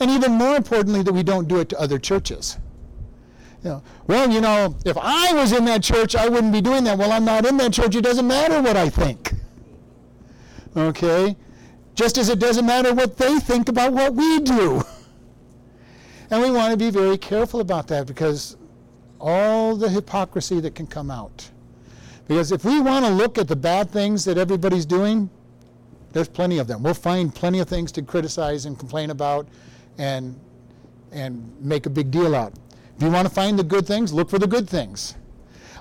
and 0.00 0.10
even 0.10 0.32
more 0.32 0.56
importantly, 0.56 1.02
that 1.02 1.12
we 1.12 1.22
don't 1.22 1.48
do 1.48 1.60
it 1.60 1.68
to 1.70 1.80
other 1.80 1.98
churches. 1.98 2.58
You 3.62 3.70
know, 3.70 3.82
well, 4.06 4.30
you 4.30 4.40
know, 4.40 4.76
if 4.84 4.96
I 5.00 5.32
was 5.32 5.52
in 5.52 5.64
that 5.66 5.82
church, 5.82 6.14
I 6.14 6.28
wouldn't 6.28 6.52
be 6.52 6.60
doing 6.60 6.84
that. 6.84 6.98
Well, 6.98 7.12
I'm 7.12 7.24
not 7.24 7.46
in 7.46 7.56
that 7.58 7.72
church. 7.72 7.94
It 7.94 8.02
doesn't 8.02 8.26
matter 8.26 8.60
what 8.60 8.76
I 8.76 8.88
think. 8.88 9.32
Okay? 10.76 11.36
Just 11.94 12.18
as 12.18 12.28
it 12.28 12.38
doesn't 12.38 12.66
matter 12.66 12.92
what 12.92 13.16
they 13.16 13.38
think 13.38 13.68
about 13.68 13.92
what 13.92 14.14
we 14.14 14.40
do. 14.40 14.82
And 16.30 16.42
we 16.42 16.50
want 16.50 16.72
to 16.72 16.76
be 16.76 16.90
very 16.90 17.16
careful 17.16 17.60
about 17.60 17.86
that 17.88 18.06
because 18.06 18.56
all 19.20 19.76
the 19.76 19.88
hypocrisy 19.88 20.60
that 20.60 20.74
can 20.74 20.86
come 20.86 21.10
out. 21.10 21.48
Because 22.26 22.50
if 22.50 22.64
we 22.64 22.80
want 22.80 23.04
to 23.04 23.10
look 23.12 23.38
at 23.38 23.46
the 23.46 23.56
bad 23.56 23.90
things 23.90 24.24
that 24.24 24.36
everybody's 24.36 24.84
doing, 24.84 25.30
there's 26.16 26.28
plenty 26.28 26.56
of 26.56 26.66
them. 26.66 26.82
We'll 26.82 26.94
find 26.94 27.34
plenty 27.34 27.58
of 27.58 27.68
things 27.68 27.92
to 27.92 28.00
criticize 28.00 28.64
and 28.64 28.78
complain 28.78 29.10
about 29.10 29.46
and 29.98 30.34
and 31.12 31.54
make 31.60 31.84
a 31.84 31.90
big 31.90 32.10
deal 32.10 32.34
out. 32.34 32.54
If 32.96 33.02
you 33.02 33.10
want 33.10 33.28
to 33.28 33.34
find 33.34 33.58
the 33.58 33.62
good 33.62 33.86
things, 33.86 34.14
look 34.14 34.30
for 34.30 34.38
the 34.38 34.46
good 34.46 34.66
things. 34.66 35.14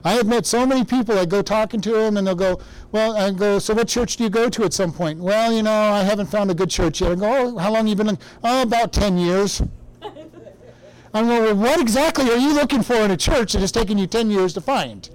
I 0.04 0.12
have 0.12 0.28
met 0.28 0.46
so 0.46 0.66
many 0.66 0.84
people. 0.84 1.18
I 1.18 1.26
go 1.26 1.42
talking 1.42 1.80
to 1.82 1.92
them, 1.92 2.18
and 2.18 2.28
they'll 2.28 2.36
go, 2.36 2.60
"Well," 2.92 3.16
I 3.16 3.32
go, 3.32 3.60
"So 3.60 3.74
what 3.74 3.88
church 3.88 4.18
do 4.18 4.26
you 4.26 4.30
go 4.30 4.50
to 4.50 4.66
at 4.66 4.74
some 4.74 4.92
point?" 4.92 5.20
Well, 5.20 5.54
you 5.54 5.64
know, 5.64 5.72
I 5.72 6.04
haven't 6.04 6.28
found 6.28 6.52
a 6.52 6.54
good 6.54 6.70
church 6.70 7.00
yet. 7.00 7.14
I 7.14 7.16
go, 7.16 7.32
"Oh, 7.32 7.58
how 7.58 7.72
long 7.72 7.88
you 7.88 7.96
been 7.96 8.10
in?" 8.10 8.20
Oh, 8.44 8.62
about 8.62 8.92
ten 8.92 9.18
years. 9.18 9.62
I 11.14 11.22
go, 11.22 11.28
"Well, 11.28 11.56
what 11.56 11.80
exactly 11.80 12.30
are 12.30 12.38
you 12.38 12.54
looking 12.54 12.84
for 12.84 12.96
in 12.96 13.10
a 13.10 13.18
church 13.18 13.54
that 13.54 13.62
has 13.62 13.72
taken 13.72 13.98
you 13.98 14.06
ten 14.06 14.30
years 14.30 14.54
to 14.56 14.62
find?" 14.62 15.10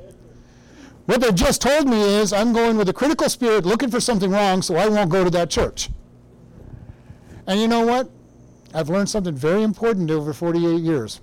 What 1.10 1.22
they've 1.22 1.34
just 1.34 1.60
told 1.60 1.88
me 1.88 2.00
is, 2.00 2.32
I'm 2.32 2.52
going 2.52 2.76
with 2.76 2.88
a 2.88 2.92
critical 2.92 3.28
spirit, 3.28 3.66
looking 3.66 3.90
for 3.90 3.98
something 3.98 4.30
wrong, 4.30 4.62
so 4.62 4.76
I 4.76 4.86
won't 4.86 5.10
go 5.10 5.24
to 5.24 5.30
that 5.30 5.50
church. 5.50 5.90
And 7.48 7.60
you 7.60 7.66
know 7.66 7.84
what? 7.84 8.08
I've 8.72 8.88
learned 8.88 9.08
something 9.08 9.34
very 9.34 9.64
important 9.64 10.08
over 10.12 10.32
48 10.32 10.80
years. 10.80 11.20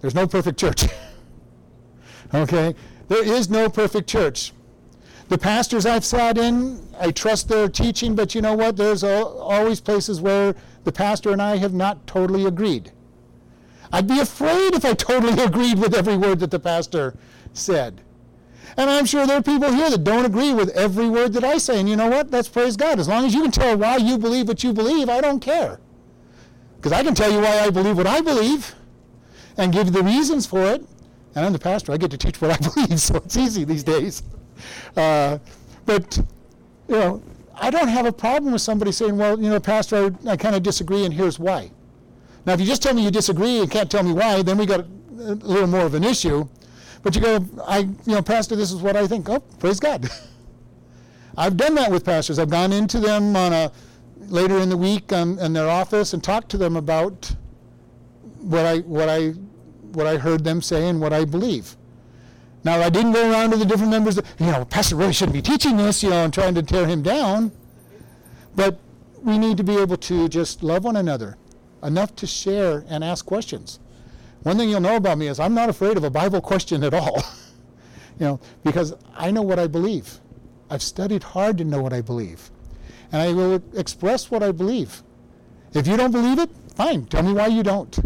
There's 0.00 0.14
no 0.14 0.26
perfect 0.26 0.58
church. 0.58 0.86
Okay? 2.34 2.74
There 3.08 3.22
is 3.22 3.50
no 3.50 3.68
perfect 3.68 4.08
church. 4.08 4.54
The 5.28 5.36
pastors 5.36 5.84
I've 5.84 6.06
sat 6.06 6.38
in, 6.38 6.80
I 6.98 7.10
trust 7.10 7.50
their 7.50 7.68
teaching, 7.68 8.14
but 8.14 8.34
you 8.34 8.40
know 8.40 8.54
what? 8.54 8.78
There's 8.78 9.04
always 9.04 9.82
places 9.82 10.22
where 10.22 10.54
the 10.84 10.92
pastor 10.92 11.32
and 11.32 11.42
I 11.42 11.58
have 11.58 11.74
not 11.74 12.06
totally 12.06 12.46
agreed. 12.46 12.90
I'd 13.92 14.06
be 14.06 14.20
afraid 14.20 14.72
if 14.72 14.86
I 14.86 14.94
totally 14.94 15.42
agreed 15.44 15.78
with 15.78 15.94
every 15.94 16.16
word 16.16 16.38
that 16.38 16.50
the 16.50 16.58
pastor 16.58 17.14
said. 17.52 18.00
And 18.76 18.88
I'm 18.88 19.04
sure 19.06 19.26
there 19.26 19.38
are 19.38 19.42
people 19.42 19.72
here 19.72 19.90
that 19.90 20.04
don't 20.04 20.24
agree 20.24 20.54
with 20.54 20.70
every 20.70 21.08
word 21.08 21.32
that 21.34 21.44
I 21.44 21.58
say. 21.58 21.80
And 21.80 21.88
you 21.88 21.96
know 21.96 22.08
what? 22.08 22.30
Let's 22.30 22.48
praise 22.48 22.76
God. 22.76 22.98
As 22.98 23.08
long 23.08 23.24
as 23.26 23.34
you 23.34 23.42
can 23.42 23.50
tell 23.50 23.76
why 23.76 23.96
you 23.96 24.16
believe 24.18 24.48
what 24.48 24.64
you 24.64 24.72
believe, 24.72 25.08
I 25.08 25.20
don't 25.20 25.40
care. 25.40 25.78
Because 26.76 26.92
I 26.92 27.02
can 27.02 27.14
tell 27.14 27.30
you 27.30 27.40
why 27.40 27.60
I 27.60 27.70
believe 27.70 27.96
what 27.96 28.06
I 28.06 28.20
believe. 28.20 28.74
and 29.56 29.72
give 29.72 29.86
you 29.86 29.92
the 29.92 30.02
reasons 30.02 30.46
for 30.46 30.64
it. 30.64 30.82
And 31.34 31.46
I'm 31.46 31.52
the 31.52 31.58
pastor. 31.58 31.92
I 31.92 31.96
get 31.96 32.10
to 32.10 32.18
teach 32.18 32.40
what 32.40 32.50
I 32.50 32.68
believe, 32.74 33.00
so 33.00 33.16
it's 33.16 33.36
easy 33.36 33.64
these 33.64 33.84
days. 33.84 34.22
Uh, 34.96 35.38
but, 35.86 36.16
you 36.88 36.94
know, 36.94 37.22
I 37.54 37.70
don't 37.70 37.88
have 37.88 38.06
a 38.06 38.12
problem 38.12 38.52
with 38.52 38.62
somebody 38.62 38.92
saying, 38.92 39.16
well, 39.16 39.38
you 39.40 39.50
know, 39.50 39.60
Pastor, 39.60 40.14
I, 40.26 40.30
I 40.30 40.36
kind 40.36 40.54
of 40.54 40.62
disagree, 40.62 41.04
and 41.04 41.12
here's 41.12 41.38
why. 41.38 41.70
Now, 42.44 42.54
if 42.54 42.60
you 42.60 42.66
just 42.66 42.82
tell 42.82 42.94
me 42.94 43.04
you 43.04 43.10
disagree 43.10 43.60
and 43.60 43.70
can't 43.70 43.90
tell 43.90 44.02
me 44.02 44.12
why, 44.12 44.42
then 44.42 44.58
we 44.58 44.66
got 44.66 44.80
a 44.80 45.34
little 45.34 45.66
more 45.68 45.82
of 45.86 45.94
an 45.94 46.04
issue. 46.04 46.48
But 47.02 47.16
you 47.16 47.20
go, 47.20 47.44
I, 47.66 47.78
you 47.78 47.90
know, 48.06 48.22
Pastor, 48.22 48.54
this 48.56 48.70
is 48.70 48.80
what 48.80 48.96
I 48.96 49.06
think. 49.06 49.28
Oh, 49.28 49.40
praise 49.40 49.80
God. 49.80 50.08
I've 51.36 51.56
done 51.56 51.74
that 51.74 51.90
with 51.90 52.04
pastors. 52.04 52.38
I've 52.38 52.50
gone 52.50 52.72
into 52.72 53.00
them 53.00 53.34
on 53.36 53.52
a 53.52 53.72
later 54.28 54.58
in 54.58 54.68
the 54.68 54.76
week 54.76 55.12
um, 55.12 55.38
in 55.38 55.52
their 55.52 55.68
office 55.68 56.12
and 56.12 56.22
talked 56.22 56.50
to 56.50 56.56
them 56.56 56.76
about 56.76 57.34
what 58.40 58.64
I 58.64 58.78
what 58.78 59.08
I 59.08 59.30
what 59.92 60.06
I 60.06 60.16
heard 60.16 60.44
them 60.44 60.62
say 60.62 60.88
and 60.88 61.00
what 61.00 61.12
I 61.12 61.24
believe. 61.24 61.76
Now 62.64 62.80
I 62.80 62.90
didn't 62.90 63.12
go 63.12 63.30
around 63.30 63.50
to 63.50 63.56
the 63.56 63.64
different 63.64 63.90
members. 63.90 64.16
You 64.38 64.46
know, 64.46 64.64
pastor 64.64 64.96
really 64.96 65.12
shouldn't 65.12 65.34
be 65.34 65.42
teaching 65.42 65.76
this. 65.76 66.02
You 66.02 66.10
know, 66.10 66.24
and 66.24 66.32
trying 66.32 66.54
to 66.54 66.62
tear 66.62 66.86
him 66.86 67.02
down. 67.02 67.50
But 68.54 68.78
we 69.22 69.38
need 69.38 69.56
to 69.56 69.64
be 69.64 69.76
able 69.78 69.96
to 69.96 70.28
just 70.28 70.62
love 70.62 70.84
one 70.84 70.96
another 70.96 71.36
enough 71.82 72.14
to 72.16 72.26
share 72.26 72.84
and 72.88 73.02
ask 73.02 73.24
questions. 73.24 73.80
One 74.42 74.56
thing 74.58 74.68
you'll 74.68 74.80
know 74.80 74.96
about 74.96 75.18
me 75.18 75.28
is 75.28 75.38
I'm 75.38 75.54
not 75.54 75.68
afraid 75.68 75.96
of 75.96 76.04
a 76.04 76.10
Bible 76.10 76.40
question 76.40 76.82
at 76.82 76.94
all. 76.94 77.22
you 78.18 78.26
know, 78.26 78.40
because 78.64 78.94
I 79.14 79.30
know 79.30 79.42
what 79.42 79.58
I 79.58 79.66
believe. 79.66 80.18
I've 80.70 80.82
studied 80.82 81.22
hard 81.22 81.58
to 81.58 81.64
know 81.64 81.82
what 81.82 81.92
I 81.92 82.00
believe. 82.00 82.50
And 83.12 83.20
I 83.20 83.32
will 83.32 83.62
express 83.74 84.30
what 84.30 84.42
I 84.42 84.52
believe. 84.52 85.02
If 85.74 85.86
you 85.86 85.96
don't 85.96 86.10
believe 86.12 86.38
it, 86.38 86.50
fine. 86.74 87.06
Tell 87.06 87.22
me 87.22 87.32
why 87.32 87.48
you 87.48 87.62
don't. 87.62 87.98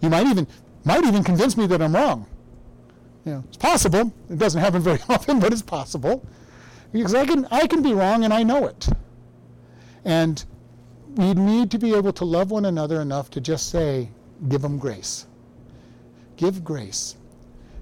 You 0.00 0.08
might 0.10 0.26
even 0.26 0.46
might 0.84 1.04
even 1.04 1.22
convince 1.22 1.56
me 1.56 1.66
that 1.68 1.80
I'm 1.80 1.94
wrong. 1.94 2.26
You 3.24 3.32
know, 3.32 3.44
it's 3.46 3.56
possible. 3.56 4.12
It 4.28 4.38
doesn't 4.38 4.60
happen 4.60 4.82
very 4.82 4.98
often, 5.08 5.38
but 5.38 5.52
it's 5.52 5.62
possible. 5.62 6.26
Because 6.92 7.14
I 7.14 7.24
can 7.24 7.46
I 7.50 7.66
can 7.66 7.82
be 7.82 7.92
wrong 7.92 8.24
and 8.24 8.32
I 8.32 8.42
know 8.42 8.66
it. 8.66 8.88
And 10.04 10.44
we 11.14 11.34
need 11.34 11.70
to 11.70 11.78
be 11.78 11.94
able 11.94 12.12
to 12.14 12.24
love 12.24 12.50
one 12.50 12.64
another 12.64 13.00
enough 13.00 13.30
to 13.30 13.40
just 13.40 13.70
say, 13.70 14.10
give 14.48 14.62
them 14.62 14.78
grace. 14.78 15.26
Give 16.36 16.64
grace. 16.64 17.16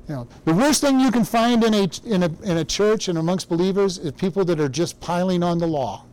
You 0.08 0.16
know, 0.16 0.28
the 0.44 0.54
worst 0.54 0.80
thing 0.80 0.98
you 0.98 1.10
can 1.10 1.24
find 1.24 1.62
in 1.62 1.72
a, 1.72 1.88
in, 2.04 2.22
a, 2.24 2.30
in 2.42 2.56
a 2.58 2.64
church 2.64 3.08
and 3.08 3.18
amongst 3.18 3.48
believers 3.48 3.98
is 3.98 4.12
people 4.12 4.44
that 4.46 4.58
are 4.58 4.68
just 4.68 5.00
piling 5.00 5.42
on 5.42 5.58
the 5.58 5.66
law. 5.66 6.04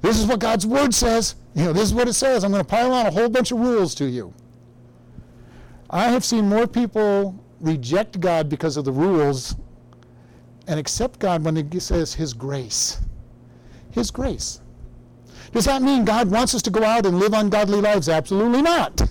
This 0.00 0.18
is 0.18 0.26
what 0.26 0.40
God's 0.40 0.66
word 0.66 0.94
says. 0.94 1.34
You 1.54 1.64
know, 1.64 1.72
this 1.72 1.84
is 1.84 1.94
what 1.94 2.08
it 2.08 2.14
says. 2.14 2.44
I'm 2.44 2.52
going 2.52 2.64
to 2.64 2.68
pile 2.68 2.92
on 2.92 3.06
a 3.06 3.10
whole 3.10 3.28
bunch 3.28 3.52
of 3.52 3.58
rules 3.58 3.94
to 3.96 4.06
you. 4.06 4.32
I 5.90 6.08
have 6.08 6.24
seen 6.24 6.48
more 6.48 6.66
people 6.66 7.38
reject 7.60 8.20
God 8.20 8.48
because 8.48 8.76
of 8.76 8.84
the 8.84 8.92
rules 8.92 9.56
and 10.66 10.78
accept 10.78 11.18
God 11.18 11.44
when 11.44 11.56
He 11.56 11.80
says 11.80 12.14
His 12.14 12.32
grace. 12.32 13.00
His 13.90 14.10
grace. 14.10 14.60
Does 15.52 15.64
that 15.64 15.82
mean 15.82 16.04
God 16.04 16.30
wants 16.30 16.54
us 16.54 16.62
to 16.62 16.70
go 16.70 16.84
out 16.84 17.06
and 17.06 17.18
live 17.18 17.32
ungodly 17.32 17.80
lives? 17.80 18.08
Absolutely 18.08 18.62
not. 18.62 19.02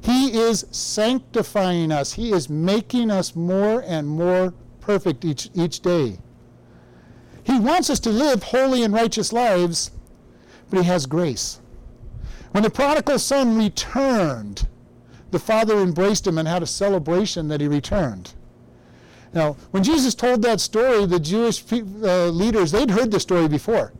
He 0.00 0.38
is 0.38 0.66
sanctifying 0.70 1.92
us. 1.92 2.12
He 2.12 2.32
is 2.32 2.48
making 2.48 3.10
us 3.10 3.34
more 3.34 3.82
and 3.86 4.06
more 4.06 4.54
perfect 4.80 5.24
each, 5.24 5.50
each 5.54 5.80
day. 5.80 6.18
He 7.44 7.58
wants 7.58 7.90
us 7.90 8.00
to 8.00 8.10
live 8.10 8.42
holy 8.42 8.82
and 8.82 8.92
righteous 8.92 9.32
lives, 9.32 9.90
but 10.70 10.80
He 10.80 10.84
has 10.84 11.06
grace. 11.06 11.60
When 12.52 12.62
the 12.62 12.70
prodigal 12.70 13.18
son 13.18 13.56
returned, 13.58 14.66
the 15.30 15.38
father 15.38 15.78
embraced 15.78 16.26
him 16.26 16.38
and 16.38 16.48
had 16.48 16.62
a 16.62 16.66
celebration 16.66 17.48
that 17.48 17.60
he 17.60 17.68
returned. 17.68 18.32
Now, 19.34 19.56
when 19.72 19.82
Jesus 19.82 20.14
told 20.14 20.42
that 20.42 20.60
story, 20.60 21.04
the 21.04 21.20
Jewish 21.20 21.62
uh, 21.70 22.28
leaders, 22.28 22.72
they'd 22.72 22.90
heard 22.90 23.10
the 23.10 23.20
story 23.20 23.46
before. 23.46 23.92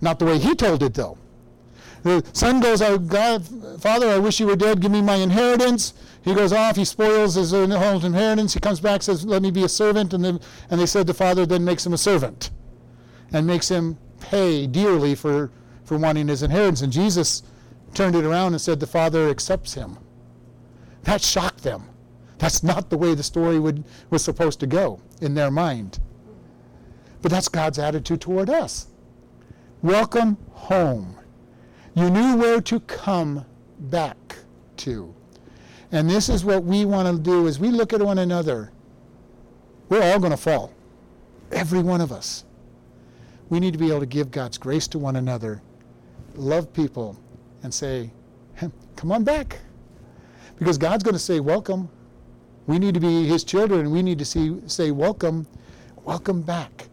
Not 0.00 0.18
the 0.18 0.24
way 0.24 0.38
he 0.38 0.54
told 0.54 0.82
it, 0.82 0.94
though. 0.94 1.18
The 2.02 2.24
son 2.32 2.60
goes, 2.60 2.80
oh, 2.80 2.98
God, 2.98 3.46
Father, 3.80 4.08
I 4.08 4.18
wish 4.18 4.40
you 4.40 4.46
were 4.46 4.56
dead. 4.56 4.80
Give 4.80 4.92
me 4.92 5.02
my 5.02 5.16
inheritance. 5.16 5.94
He 6.22 6.34
goes 6.34 6.52
off. 6.52 6.76
He 6.76 6.84
spoils 6.84 7.34
his 7.34 7.52
whole 7.52 8.04
inheritance. 8.04 8.54
He 8.54 8.60
comes 8.60 8.80
back, 8.80 9.02
says, 9.02 9.24
Let 9.24 9.42
me 9.42 9.50
be 9.50 9.64
a 9.64 9.68
servant. 9.68 10.12
And, 10.12 10.24
then, 10.24 10.40
and 10.70 10.80
they 10.80 10.86
said 10.86 11.06
the 11.06 11.14
father 11.14 11.46
then 11.46 11.64
makes 11.64 11.86
him 11.86 11.92
a 11.92 11.98
servant 11.98 12.50
and 13.32 13.46
makes 13.46 13.68
him 13.68 13.98
pay 14.20 14.66
dearly 14.66 15.14
for, 15.14 15.50
for 15.84 15.96
wanting 15.96 16.28
his 16.28 16.42
inheritance. 16.42 16.82
And 16.82 16.92
Jesus 16.92 17.42
turned 17.94 18.14
it 18.14 18.24
around 18.24 18.52
and 18.52 18.60
said 18.60 18.80
the 18.80 18.86
father 18.86 19.28
accepts 19.28 19.74
him. 19.74 19.98
That 21.04 21.22
shocked 21.22 21.62
them. 21.62 21.84
That's 22.38 22.62
not 22.62 22.90
the 22.90 22.98
way 22.98 23.14
the 23.14 23.22
story 23.22 23.58
would, 23.58 23.84
was 24.10 24.22
supposed 24.22 24.60
to 24.60 24.66
go 24.66 25.00
in 25.20 25.34
their 25.34 25.50
mind. 25.50 25.98
But 27.22 27.30
that's 27.30 27.48
God's 27.48 27.78
attitude 27.78 28.20
toward 28.20 28.48
us. 28.48 28.86
Welcome 29.82 30.36
home. 30.52 31.17
You 31.98 32.10
knew 32.10 32.36
where 32.36 32.60
to 32.60 32.78
come 32.78 33.44
back 33.80 34.36
to. 34.76 35.12
And 35.90 36.08
this 36.08 36.28
is 36.28 36.44
what 36.44 36.62
we 36.62 36.84
want 36.84 37.08
to 37.08 37.20
do 37.20 37.48
as 37.48 37.58
we 37.58 37.70
look 37.70 37.92
at 37.92 38.00
one 38.00 38.18
another. 38.18 38.70
We're 39.88 40.04
all 40.04 40.20
going 40.20 40.30
to 40.30 40.36
fall. 40.36 40.72
Every 41.50 41.80
one 41.80 42.00
of 42.00 42.12
us. 42.12 42.44
We 43.48 43.58
need 43.58 43.72
to 43.72 43.80
be 43.80 43.88
able 43.88 43.98
to 43.98 44.06
give 44.06 44.30
God's 44.30 44.58
grace 44.58 44.86
to 44.88 44.98
one 45.00 45.16
another, 45.16 45.60
love 46.36 46.72
people, 46.72 47.18
and 47.64 47.74
say, 47.74 48.12
come 48.94 49.10
on 49.10 49.24
back. 49.24 49.58
Because 50.56 50.78
God's 50.78 51.02
going 51.02 51.16
to 51.16 51.18
say, 51.18 51.40
welcome. 51.40 51.88
We 52.68 52.78
need 52.78 52.94
to 52.94 53.00
be 53.00 53.26
his 53.26 53.42
children, 53.42 53.90
we 53.90 54.02
need 54.02 54.20
to 54.20 54.24
see, 54.24 54.60
say, 54.66 54.92
welcome, 54.92 55.48
welcome 56.04 56.42
back. 56.42 56.90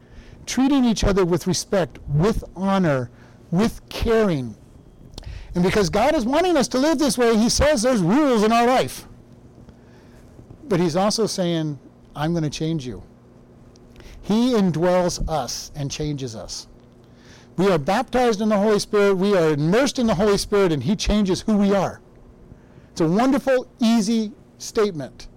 Treating 0.47 0.83
each 0.83 1.03
other 1.03 1.25
with 1.25 1.45
respect, 1.45 1.99
with 2.07 2.43
honor, 2.55 3.11
with 3.51 3.87
caring. 3.89 4.55
And 5.55 5.63
because 5.63 5.89
God 5.89 6.13
is 6.13 6.25
wanting 6.25 6.57
us 6.57 6.67
to 6.69 6.77
live 6.77 6.99
this 6.99 7.17
way, 7.17 7.37
he 7.37 7.49
says 7.49 7.81
there's 7.81 8.01
rules 8.01 8.43
in 8.43 8.51
our 8.51 8.67
life. 8.67 9.07
But 10.67 10.79
he's 10.79 10.97
also 10.97 11.25
saying, 11.25 11.79
I'm 12.15 12.31
going 12.31 12.43
to 12.43 12.49
change 12.49 12.85
you. 12.85 13.01
He 14.21 14.53
indwells 14.53 15.27
us 15.29 15.71
and 15.75 15.89
changes 15.89 16.35
us. 16.35 16.67
We 17.57 17.71
are 17.71 17.77
baptized 17.77 18.41
in 18.41 18.49
the 18.49 18.57
Holy 18.57 18.79
Spirit, 18.79 19.15
we 19.15 19.35
are 19.37 19.51
immersed 19.51 19.97
in 19.97 20.07
the 20.07 20.15
Holy 20.15 20.37
Spirit, 20.37 20.73
and 20.73 20.83
He 20.83 20.95
changes 20.95 21.41
who 21.41 21.55
we 21.55 21.73
are. 21.73 22.01
It's 22.91 23.01
a 23.01 23.07
wonderful, 23.07 23.67
easy 23.79 24.33
statement. 24.57 25.29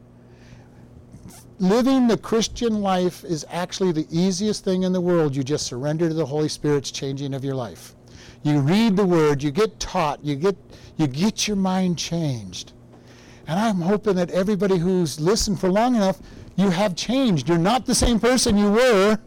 Living 1.61 2.09
the 2.09 2.16
Christian 2.16 2.83
life 2.83 3.24
is 3.24 3.44
actually 3.50 3.92
the 3.92 4.07
easiest 4.11 4.64
thing 4.64 4.83
in 4.85 4.92
the 4.92 5.00
world. 5.00 5.37
You 5.37 5.44
just 5.44 5.66
surrender 5.66 6.09
to 6.09 6.14
the 6.14 6.26
Holy 6.26 6.48
Spirit's 6.48 6.90
changing 6.90 7.35
of 7.35 7.44
your 7.44 7.54
life. 7.54 7.94
You 8.48 8.61
read 8.61 8.96
the 8.96 9.04
Word, 9.04 9.42
you 9.42 9.50
get 9.50 9.78
taught, 9.78 10.24
you 10.24 10.34
get, 10.34 10.56
you 10.96 11.06
get 11.06 11.46
your 11.46 11.56
mind 11.58 11.98
changed. 11.98 12.72
And 13.46 13.61
I'm 13.61 13.82
hoping 13.82 14.16
that 14.16 14.30
everybody 14.30 14.78
who's 14.78 15.20
listened 15.20 15.61
for 15.61 15.68
long 15.68 15.94
enough, 15.94 16.18
you 16.56 16.70
have 16.70 16.96
changed. 16.96 17.46
You're 17.46 17.58
not 17.58 17.84
the 17.84 17.94
same 17.94 18.18
person 18.18 18.56
you 18.56 18.70
were 18.70 19.18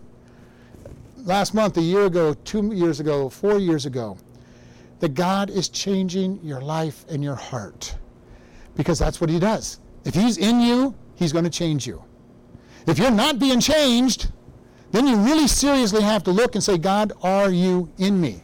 last 1.17 1.53
month, 1.53 1.77
a 1.77 1.81
year 1.81 2.05
ago, 2.05 2.33
two 2.33 2.73
years 2.73 2.99
ago, 2.99 3.29
four 3.29 3.59
years 3.59 3.85
ago. 3.85 4.17
That 5.01 5.13
God 5.13 5.51
is 5.51 5.69
changing 5.69 6.39
your 6.43 6.61
life 6.61 7.05
and 7.07 7.23
your 7.23 7.35
heart 7.35 7.95
because 8.75 8.97
that's 8.97 9.21
what 9.21 9.29
he 9.29 9.39
does. 9.39 9.79
If 10.03 10.15
he's 10.15 10.37
in 10.37 10.61
you, 10.61 10.95
he's 11.15 11.31
going 11.31 11.45
to 11.45 11.51
change 11.51 11.85
you. 11.85 12.03
If 12.87 12.97
you're 12.97 13.11
not 13.11 13.37
being 13.37 13.59
changed, 13.59 14.31
then 14.91 15.05
you 15.05 15.15
really 15.17 15.47
seriously 15.47 16.01
have 16.01 16.23
to 16.23 16.31
look 16.31 16.55
and 16.55 16.63
say, 16.63 16.79
God, 16.79 17.13
are 17.21 17.51
you 17.51 17.87
in 17.99 18.19
me? 18.19 18.41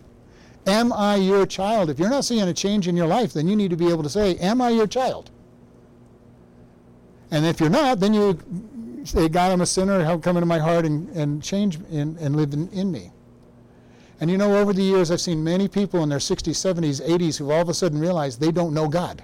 Am 0.67 0.91
I 0.91 1.15
your 1.15 1.45
child? 1.45 1.89
If 1.89 1.97
you're 1.97 2.10
not 2.10 2.25
seeing 2.25 2.43
a 2.43 2.53
change 2.53 2.88
in 2.88 2.95
your 2.95 3.08
life, 3.08 3.34
then 3.34 3.47
you 3.47 3.56
need 3.56 3.71
to 3.71 3.77
be 3.77 3.89
able 3.89 4.03
to 4.03 4.10
say, 4.10 4.36
Am 4.36 4.62
I 4.62 4.69
your 4.69 4.88
child? 4.88 5.32
And 7.32 7.45
if 7.45 7.60
you're 7.60 7.69
not, 7.69 7.99
then 7.99 8.13
you 8.13 8.39
say, 9.06 9.30
God, 9.30 9.51
I'm 9.51 9.62
a 9.62 9.65
sinner. 9.65 10.03
Help 10.03 10.23
come 10.23 10.38
into 10.38 10.45
my 10.45 10.60
heart 10.60 10.86
and, 10.86 11.10
and 11.15 11.41
change 11.41 11.77
and, 11.91 12.17
and 12.17 12.36
live 12.36 12.53
in, 12.53 12.69
in 12.69 12.91
me. 12.91 13.12
And 14.19 14.30
you 14.30 14.38
know, 14.38 14.58
over 14.58 14.73
the 14.73 14.84
years, 14.84 15.12
I've 15.12 15.21
seen 15.21 15.43
many 15.43 15.67
people 15.67 16.03
in 16.03 16.10
their 16.10 16.19
60s, 16.19 16.51
70s, 16.51 17.08
80s 17.08 17.38
who 17.38 17.51
all 17.51 17.62
of 17.62 17.69
a 17.69 17.73
sudden 17.73 17.99
realize 17.99 18.38
they 18.38 18.51
don't 18.51 18.73
know 18.73 18.88
God 18.88 19.23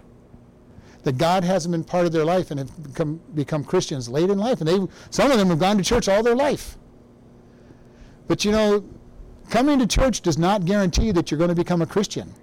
that 1.04 1.18
God 1.18 1.44
hasn't 1.44 1.72
been 1.72 1.84
part 1.84 2.06
of 2.06 2.12
their 2.12 2.26
life 2.26 2.50
and 2.50 2.60
have 2.60 2.84
become, 2.84 3.20
become 3.36 3.64
Christians 3.64 4.10
late 4.10 4.30
in 4.30 4.38
life. 4.38 4.62
And 4.62 4.68
they, 4.68 4.80
some 5.10 5.32
of 5.32 5.38
them 5.38 5.50
have 5.50 5.60
gone 5.60 5.78
to 5.78 5.84
church 5.84 6.08
all 6.08 6.24
their 6.24 6.36
life. 6.36 6.78
But 8.28 8.46
you 8.46 8.52
know, 8.52 8.86
coming 9.50 9.80
to 9.80 9.88
church 9.88 10.22
does 10.22 10.38
not 10.38 10.66
guarantee 10.66 11.12
that 11.12 11.30
you're 11.30 11.38
going 11.38 11.50
to 11.50 11.56
become 11.56 11.82
a 11.82 11.86
Christian. 11.86 12.34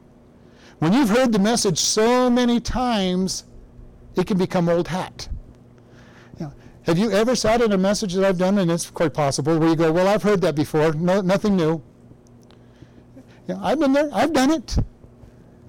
When 0.79 0.93
you've 0.93 1.11
heard 1.11 1.33
the 1.33 1.39
message 1.39 1.79
so 1.79 2.31
many 2.31 2.61
times, 2.61 3.45
it 4.17 4.27
can 4.27 4.39
become 4.39 4.69
old 4.69 4.89
hat. 4.89 5.29
You 6.39 6.47
know, 6.47 6.53
have 6.85 6.99
you 6.99 7.11
ever 7.13 7.35
sat 7.37 7.61
in 7.61 7.73
a 7.73 7.79
message 7.79 8.15
that 8.15 8.25
I've 8.25 8.39
done, 8.39 8.59
and 8.59 8.71
it's 8.71 8.91
quite 8.91 9.13
possible, 9.13 9.59
where 9.59 9.69
you 9.69 9.77
go, 9.77 9.93
Well, 9.93 10.09
I've 10.09 10.23
heard 10.23 10.41
that 10.43 10.55
before, 10.55 10.93
no, 10.95 11.21
nothing 11.21 11.57
new. 11.57 11.83
You 13.47 13.55
know, 13.55 13.61
I've 13.63 13.79
been 13.79 13.93
there, 13.93 14.09
I've 14.13 14.33
done 14.33 14.51
it. 14.51 14.77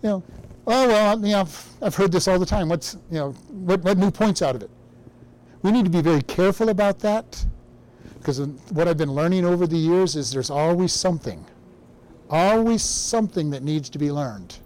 You 0.02 0.10
know, 0.10 0.24
Oh 0.68 0.88
well, 0.88 1.20
you 1.20 1.34
know, 1.34 1.48
I've, 1.82 1.96
heard 1.96 2.12
this 2.12 2.28
all 2.28 2.38
the 2.38 2.46
time. 2.46 2.70
What's 2.70 2.96
you 3.10 3.18
know, 3.18 3.32
what 3.50 3.82
what 3.84 3.98
new 3.98 4.12
points 4.12 4.42
out 4.42 4.56
of 4.56 4.62
it? 4.62 4.70
We 5.64 5.72
need 5.72 5.86
to 5.86 5.92
be 5.92 6.02
very 6.02 6.22
careful 6.22 6.70
about 6.70 7.00
that, 7.00 7.46
because 8.22 8.40
what 8.72 8.88
I've 8.88 8.98
been 8.98 9.14
learning 9.14 9.46
over 9.46 9.66
the 9.66 9.78
years 9.78 10.16
is 10.16 10.32
there's 10.32 10.52
always 10.52 10.94
something, 10.94 11.44
always 12.30 12.84
something 12.84 13.50
that 13.50 13.64
needs 13.64 13.90
to 13.90 13.98
be 13.98 14.12
learned. 14.12 14.60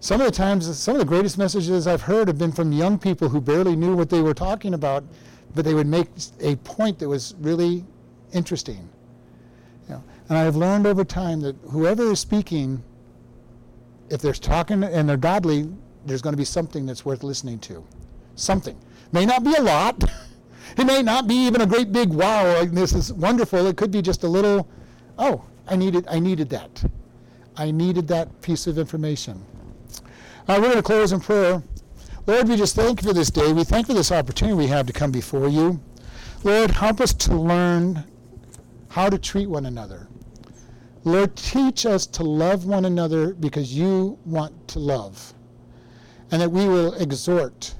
Some 0.00 0.20
of 0.20 0.26
the 0.26 0.32
times, 0.32 0.76
some 0.76 0.94
of 0.94 0.98
the 0.98 1.06
greatest 1.06 1.38
messages 1.38 1.86
I've 1.86 2.02
heard 2.02 2.28
have 2.28 2.38
been 2.38 2.52
from 2.52 2.72
young 2.72 2.98
people 2.98 3.28
who 3.28 3.40
barely 3.40 3.76
knew 3.76 3.94
what 3.94 4.10
they 4.10 4.20
were 4.20 4.34
talking 4.34 4.74
about, 4.74 5.04
but 5.54 5.64
they 5.64 5.74
would 5.74 5.86
make 5.86 6.08
a 6.40 6.56
point 6.56 6.98
that 6.98 7.08
was 7.08 7.34
really 7.40 7.84
interesting. 8.32 8.88
You 9.88 9.94
know, 9.94 10.04
and 10.28 10.36
I've 10.36 10.56
learned 10.56 10.86
over 10.86 11.04
time 11.04 11.40
that 11.42 11.56
whoever 11.70 12.10
is 12.10 12.20
speaking, 12.20 12.82
if 14.10 14.20
they're 14.20 14.32
talking 14.32 14.82
and 14.82 15.08
they're 15.08 15.16
godly, 15.16 15.68
there's 16.04 16.22
going 16.22 16.34
to 16.34 16.38
be 16.38 16.44
something 16.44 16.84
that's 16.84 17.04
worth 17.04 17.22
listening 17.22 17.60
to. 17.60 17.84
Something. 18.34 18.76
May 19.12 19.24
not 19.24 19.44
be 19.44 19.54
a 19.54 19.62
lot. 19.62 20.02
It 20.76 20.84
may 20.84 21.02
not 21.02 21.26
be 21.26 21.34
even 21.34 21.62
a 21.62 21.66
great 21.66 21.90
big 21.90 22.10
wow, 22.10 22.58
like 22.58 22.72
this 22.72 22.92
is 22.92 23.12
wonderful. 23.12 23.66
It 23.66 23.76
could 23.76 23.90
be 23.90 24.02
just 24.02 24.24
a 24.24 24.28
little, 24.28 24.68
oh, 25.18 25.44
I 25.66 25.76
needed 25.76 26.06
I 26.08 26.18
needed 26.18 26.50
that. 26.50 26.84
I 27.56 27.70
needed 27.70 28.06
that 28.08 28.42
piece 28.42 28.66
of 28.66 28.78
information. 28.78 29.42
Uh, 30.48 30.58
we're 30.60 30.68
going 30.68 30.76
to 30.76 30.82
close 30.82 31.12
in 31.12 31.20
prayer. 31.20 31.62
Lord, 32.26 32.48
we 32.48 32.56
just 32.56 32.76
thank 32.76 33.02
you 33.02 33.08
for 33.08 33.14
this 33.14 33.30
day. 33.30 33.52
We 33.52 33.64
thank 33.64 33.88
you 33.88 33.94
for 33.94 33.98
this 33.98 34.12
opportunity 34.12 34.54
we 34.54 34.66
have 34.66 34.86
to 34.86 34.92
come 34.92 35.10
before 35.10 35.48
you. 35.48 35.80
Lord, 36.44 36.70
help 36.70 37.00
us 37.00 37.14
to 37.14 37.34
learn 37.34 38.04
how 38.88 39.08
to 39.08 39.18
treat 39.18 39.46
one 39.46 39.66
another. 39.66 40.08
Lord, 41.04 41.36
teach 41.36 41.86
us 41.86 42.06
to 42.06 42.24
love 42.24 42.66
one 42.66 42.84
another 42.84 43.32
because 43.34 43.72
you 43.72 44.18
want 44.24 44.68
to 44.68 44.78
love. 44.78 45.32
And 46.30 46.42
that 46.42 46.50
we 46.50 46.68
will 46.68 46.94
exhort 46.94 47.74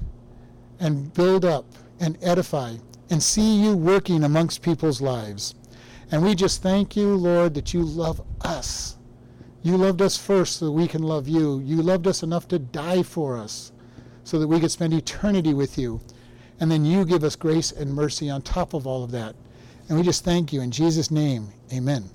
and 0.79 1.13
build 1.13 1.45
up 1.45 1.65
and 1.99 2.17
edify 2.21 2.75
and 3.09 3.21
see 3.21 3.61
you 3.61 3.75
working 3.75 4.23
amongst 4.23 4.61
people's 4.61 5.01
lives. 5.01 5.55
And 6.11 6.23
we 6.23 6.35
just 6.35 6.61
thank 6.61 6.95
you, 6.95 7.15
Lord, 7.15 7.53
that 7.55 7.73
you 7.73 7.83
love 7.83 8.21
us 8.41 8.97
you 9.67 9.75
loved 9.75 10.01
us 10.01 10.15
first 10.15 10.57
so 10.57 10.65
that 10.65 10.71
we 10.71 10.87
can 10.87 11.03
love 11.03 11.27
you. 11.27 11.59
You 11.59 11.81
loved 11.81 12.07
us 12.07 12.23
enough 12.23 12.47
to 12.47 12.57
die 12.57 13.03
for 13.03 13.37
us 13.37 13.73
so 14.23 14.39
that 14.39 14.47
we 14.47 14.61
could 14.61 14.71
spend 14.71 14.93
eternity 14.93 15.53
with 15.53 15.77
you. 15.77 15.99
And 16.61 16.71
then 16.71 16.85
you 16.85 17.03
give 17.03 17.25
us 17.25 17.35
grace 17.35 17.73
and 17.73 17.93
mercy 17.93 18.29
on 18.29 18.41
top 18.43 18.73
of 18.73 18.87
all 18.87 19.03
of 19.03 19.11
that. 19.11 19.35
And 19.89 19.97
we 19.97 20.05
just 20.05 20.23
thank 20.23 20.53
you. 20.53 20.61
In 20.61 20.71
Jesus' 20.71 21.11
name, 21.11 21.49
amen. 21.73 22.09